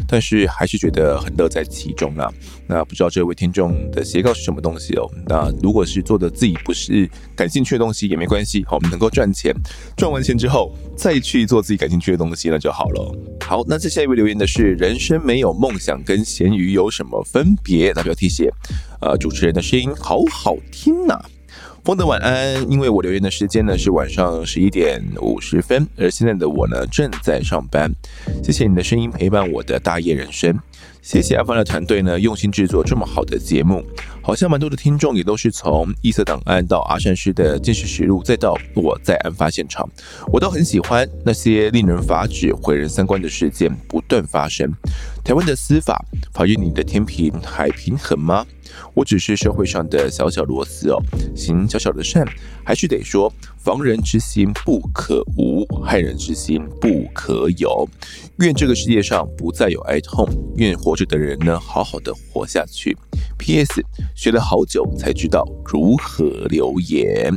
[0.08, 2.28] 但是还是觉得很乐在其中啊。
[2.68, 5.10] 那不知道这位听众的斜杠是什么东西哦？
[5.26, 9.54] 那如果是做的自己不是感兴趣的东西也没关系，我们能够赚钱，
[9.96, 13.18] 赚完钱之后再去做自己感兴趣的东西那就好了。
[13.40, 17.92] 好，那接下一位留言的是：人生没有梦想跟咸鱼有什么分别？
[17.96, 18.52] 那标题写。
[19.00, 21.24] 呃，主持人的声音好好听呐、啊，
[21.84, 22.70] 丰德晚安。
[22.70, 27.90] 因为我留言的时间呢是晚上十一点五十分，而现在的我呢正在上班。
[28.44, 30.58] 谢谢你的声音陪伴我的大夜人生。
[31.10, 33.82] 谢谢阿方的团队呢，用心制作这么好的节目。
[34.28, 39.88] 好像蛮多的听众也都是从异色档案到阿善师的鉴识实录，再到我在案发现场，
[40.30, 44.70] 我都很喜欢那些令人发指、毁人三观的事件不断发生。
[45.24, 46.04] 台湾的司法
[46.34, 48.44] 法院里的天平还平衡吗？
[48.92, 51.02] 我只是社会上的小小螺丝哦，
[51.34, 52.26] 行小小的善，
[52.62, 57.88] 还是得说防人之心不可无，害人之心不可有。
[58.40, 62.94] 愿这个世界上不再有哀痛，愿活着的人呢好好的活下去。
[63.38, 63.82] P.S.
[64.18, 67.32] 学了好久才知道如何留言。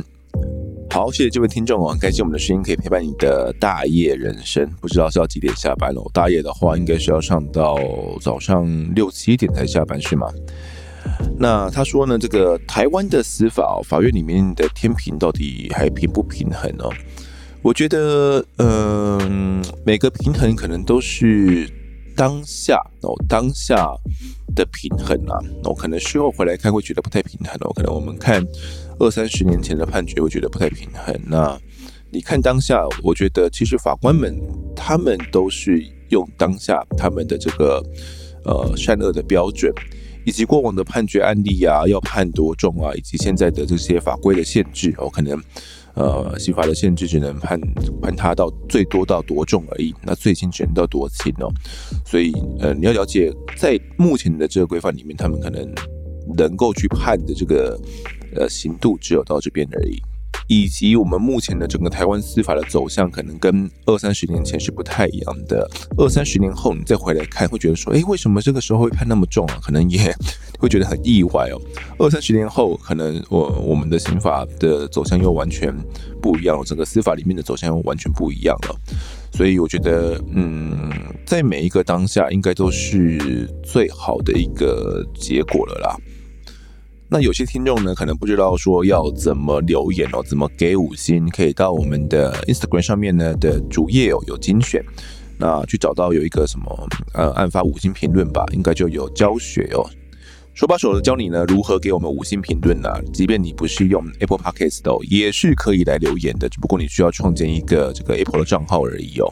[0.90, 4.68] 好，谢谢这位听众哦，感谢我们的声音可以陪伴你的大夜人生。
[4.80, 6.02] 不知道是要几点下班哦？
[6.12, 7.78] 大夜的话，应该是要上到
[8.20, 8.66] 早上
[8.96, 10.26] 六七点才下班是吗？
[11.38, 16.84] 那他说呢，这个台湾的司法法院里面的天平到底还平不平衡呢？
[17.62, 21.70] 我觉得，嗯，每个平衡可能都是
[22.16, 23.94] 当下哦，当下
[24.54, 27.72] 的平衡啊，哦，可能事后回来看会觉得不太平衡哦。
[27.74, 28.42] 可能我们看
[28.98, 31.18] 二三十年前的判决会觉得不太平衡。
[31.26, 31.58] 那
[32.10, 34.38] 你看当下，我觉得其实法官们
[34.76, 37.82] 他们都是用当下他们的这个
[38.44, 39.72] 呃善恶的标准。
[40.24, 45.36] 以及过往的判决案例啊，要判多重啊，以及现在的这些法规的限制哦，可能
[45.94, 47.60] 呃刑法的限制只能判
[48.00, 51.52] 判他到最多到多重而已，那最轻只能到多轻哦。
[52.04, 55.66] 所以呃你要了解，在目前的这个规范里面，他们可能
[56.36, 57.78] 能够去判的这个
[58.36, 60.00] 呃刑度只有到这边而已。
[60.52, 65.66] 以及我们目前的整个台湾司法的走向，可能跟二三十年前是不太一样的。
[65.96, 69.58] 二三十年后你再回来看，会觉得说，诶，为什么这个时候会判那么重啊？
[69.62, 70.14] 可能也
[70.60, 71.58] 会觉得很意外哦。
[71.98, 75.74] 二三十年后，可能我我们的刑法的走向又完全
[76.20, 78.78] 不一样了，整个司法里面的走向又完全不一样了。
[79.32, 80.92] 所以我觉得，嗯，
[81.24, 85.96] 在每一个当下，应该都是最好的一个结果了啦。
[87.12, 91.28] 那有些听众呢，可能不知道说要怎么留言哦，怎么给五星？
[91.28, 94.82] 可以到我们的 Instagram 上面呢的主页哦，有精选，
[95.36, 99.84] 那去找到有一个什么呃，案发五星评论吧，应该就有教学哦，
[100.54, 109.30] 手把手的教你呢如何给我们五星评论啊，即便你不是用 Apple Podcast 哦，也是可以来留言的，只不过你需要创建一个这个 Apple 的账号而已哦。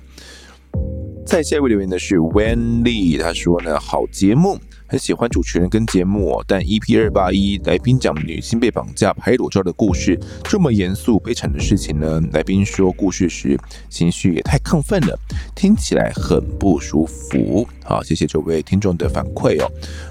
[1.25, 4.59] 在下一位留言的是 Wendy，他说呢，好节目。
[4.91, 12.21] 很喜欢主持人跟节目哦，但 EP 二八一来宾讲女性被绑架拍裸照的故事，这么严肃悲惨的事情呢？
[12.33, 13.57] 来宾说故事时
[13.89, 15.17] 情绪也太亢奋了，
[15.55, 17.65] 听起来很不舒服。
[17.85, 19.71] 好，谢谢这位听众的反馈哦。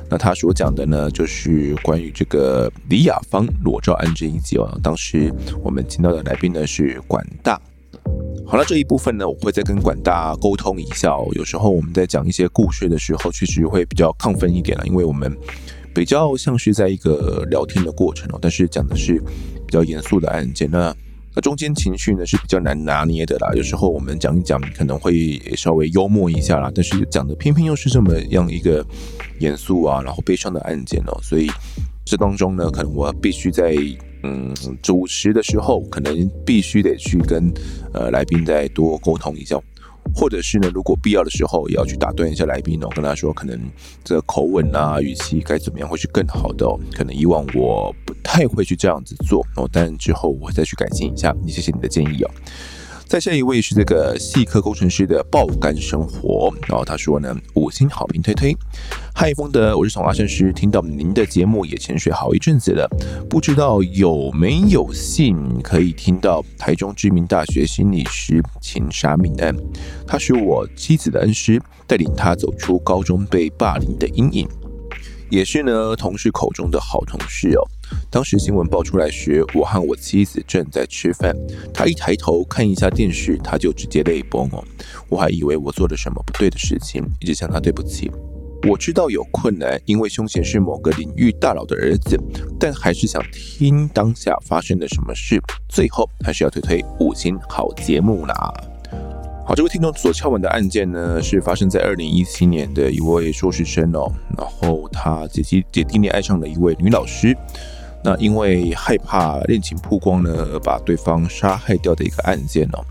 [0.10, 4.80] 那他所讲的呢，就是关于这个李雅芳裸照案这一集哦。
[4.82, 5.30] 当时
[5.62, 7.60] 我们请到的来宾呢是管大。
[8.50, 11.28] 好了，这一部分呢，我会再跟管大沟通一下哦。
[11.34, 15.32] 有时候我们在讲一些故事的时候，确实会比较亢奋一点了，因为我们
[15.93, 19.22] 比较像是在一个聊天的过程哦，但是讲的是
[19.68, 20.91] 比较严肃的案件，那
[21.36, 23.52] 那中间情绪呢是比较难拿捏的啦。
[23.54, 28.84] 有时候我们讲一讲可能会稍微幽默一下啦，但是讲的偏偏又是这么样一个
[29.38, 31.52] 严肃啊，然后悲伤的案件哦，所以
[32.04, 33.76] 这当中呢，可能我必须在。
[34.24, 37.51] 嗯，主持的时候可能必须得去跟
[37.93, 39.59] 呃来宾再多沟通一下，
[40.13, 43.59] 或者是呢，如果必要的时候也要去打断一下来宾哦，跟他说可能
[44.03, 46.80] 这个口吻啊、语气该怎么样会是更好的哦。
[46.93, 51.36] 可能以往我不太会去这样子做哦，但之后我会再去改进一下。
[51.47, 52.32] 谢谢你的建议哦。
[53.10, 58.55] 再下一位是这个细科工程师的爆肝生活，然后他说呢，五星好评推推。
[59.16, 62.88] 嗨，丰德，我是从阿善师听到您的节目也潜水好一阵子了，
[63.28, 69.55] 不知道有没有幸可以听到台中知名大学心理师情杀命案。
[70.05, 74.47] 他是我妻子的恩师，带领他走出高中被霸凌的阴影。
[75.32, 77.68] 也是呢，同事口中的好同事哦。
[78.10, 81.36] 当时新闻爆出来时，我和我妻子正在吃饭，
[81.74, 84.64] 他一抬头看一下电视，他就直接泪崩哦。
[85.10, 88.12] 我还以为我做了什么不对的事情，一直向他对不起。
[88.68, 92.20] 我知道有困难，因为凶嫌是某个领域大佬的儿子，
[92.60, 95.40] 但还是想听当下发生了什么事。
[95.70, 98.54] 最后还是要推推五星好节目啦。
[99.46, 107.36] 好，这位听众所敲门的案件呢，是发生在二零一七年的一位硕士生哦，然后他姐姐姐弟恋爱上了一位女老师，
[108.04, 112.84] 那因为害怕恋情曝光呢，而把对方杀害掉的一个案件哦。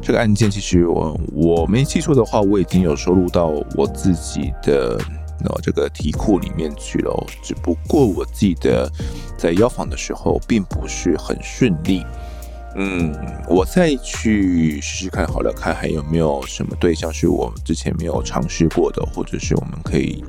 [0.00, 3.46] 这个案件其实我我没记错的话，我已经有收录到
[3.76, 4.98] 我自己的
[5.44, 8.90] 哦这个题库里面去了，只不过我记得
[9.36, 12.04] 在邀访的时候并不是很顺利。
[12.76, 13.14] 嗯，
[13.48, 20.24] 我再去试试看好了，看还有没有什么对象是我之前没有尝试过的，或者是我们可以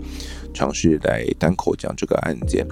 [0.56, 2.66] 尝试来单口讲这个案件。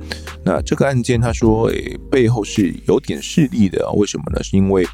[0.44, 4.42] 那这个案件，他说，诶，背后是有点势力的，为什么呢？
[4.42, 4.88] 是因为，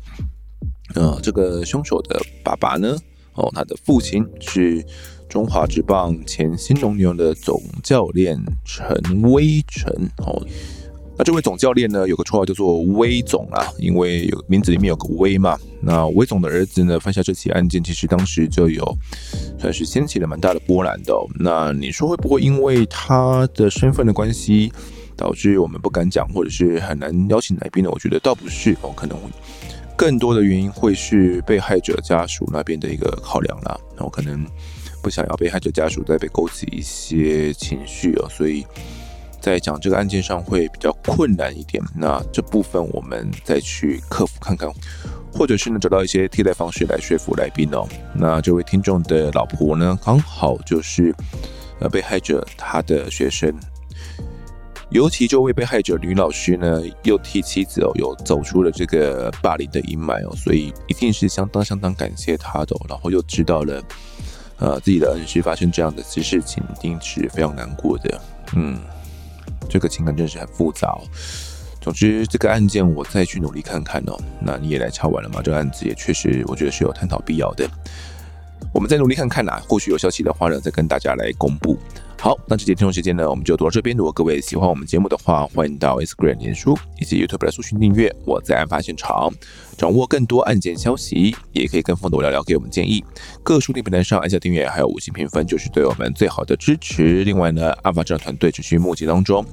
[0.95, 2.97] 呃，这个凶手的爸爸呢，
[3.35, 4.83] 哦，他的父亲是
[5.29, 10.43] 中华职棒前新农牛的总教练陈威成，哦。
[11.19, 15.59] 那这位总教练呢，有个绰号叫做“威总”啊，因为有名字里面有个“威”嘛。
[15.81, 18.97] 那威总的儿子呢，犯下这起案件，其实当时就有
[19.59, 21.13] 算是掀起了蛮大的波澜的。
[21.37, 24.71] 那你说会不会因为他的身份的关系，
[25.17, 27.89] 导致我们不敢讲，或者是很难邀请来宾呢？
[27.91, 29.17] 我觉得倒不是哦，可能
[29.97, 33.77] 更多的原因会是被害者家属那边的一个考量啦。
[33.93, 34.45] 然后可能
[35.03, 38.65] 不想要被害者家属再被勾起一些情绪哦，所以。
[39.41, 44.69] 在讲这个案件上会比较困难一点，那这部分我们再去克服看看，
[45.33, 47.87] 或者是能找到一些替代方式来说服来宾哦。
[48.13, 51.15] 那这位听众的老婆呢，刚好就是
[51.79, 53.53] 呃被害者他的学生，
[54.89, 63.83] 尤其这位被害者女老师呢，又替妻子哦有走出了这个霸凌的阴霾哦，所以一定是相当相当感谢他的，然后又知道了
[64.57, 68.21] 呃自己的恩师发生这样的事情，一定是非常难过的，
[68.55, 68.79] 嗯。
[69.67, 71.01] 这个情感真是很复杂哦。
[71.81, 74.17] 总之，这个案件我再去努力看看哦。
[74.41, 75.41] 那你也来敲完了吗？
[75.43, 77.67] 这个案子也确实，我觉得是有探讨必要的。
[78.73, 81.77] 我们再努力看看呐，或许有消息的话呢，再跟大家来公布。
[82.19, 83.95] 好，那这节听众时间呢，我们就读到这边。
[83.95, 88.13] 如果各位喜欢我们节目的话，欢迎到 Instagram、脸书以及 YouTube 来搜寻订阅。
[88.25, 89.31] 我在案发现场，
[89.79, 93.01] 掌握更多案件消息，也可以跟风的我聊聊，给我们建议。
[93.41, 97.23] 各书店平台上按下订阅，还有五星评分，就是对我们最好的支持。
[97.23, 99.45] 另外呢，案发侦查团队持续募集当中，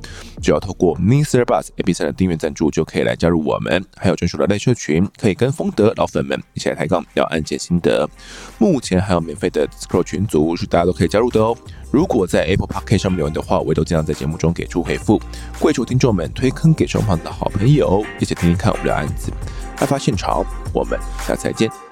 [0.42, 1.44] 只要透过 Mr.
[1.44, 3.84] Bus AP3 的订阅赞助，就可以来加入我们。
[3.96, 8.10] 还有专属的类社群，可以跟风德老粉们一起来抬杠聊案件心得。
[8.58, 11.56] 目前还有免费的 Discord 群组，是大家都可以加入的哦。
[11.92, 15.22] 如果在 Apple Podcast 上面留言的话，我也都尽量在节目中给出回复。
[15.60, 19.30] 跪求听众们推坑给双方的好朋友，一起听听看我们的案子。
[19.78, 21.85] 案发现场，我们下次再见。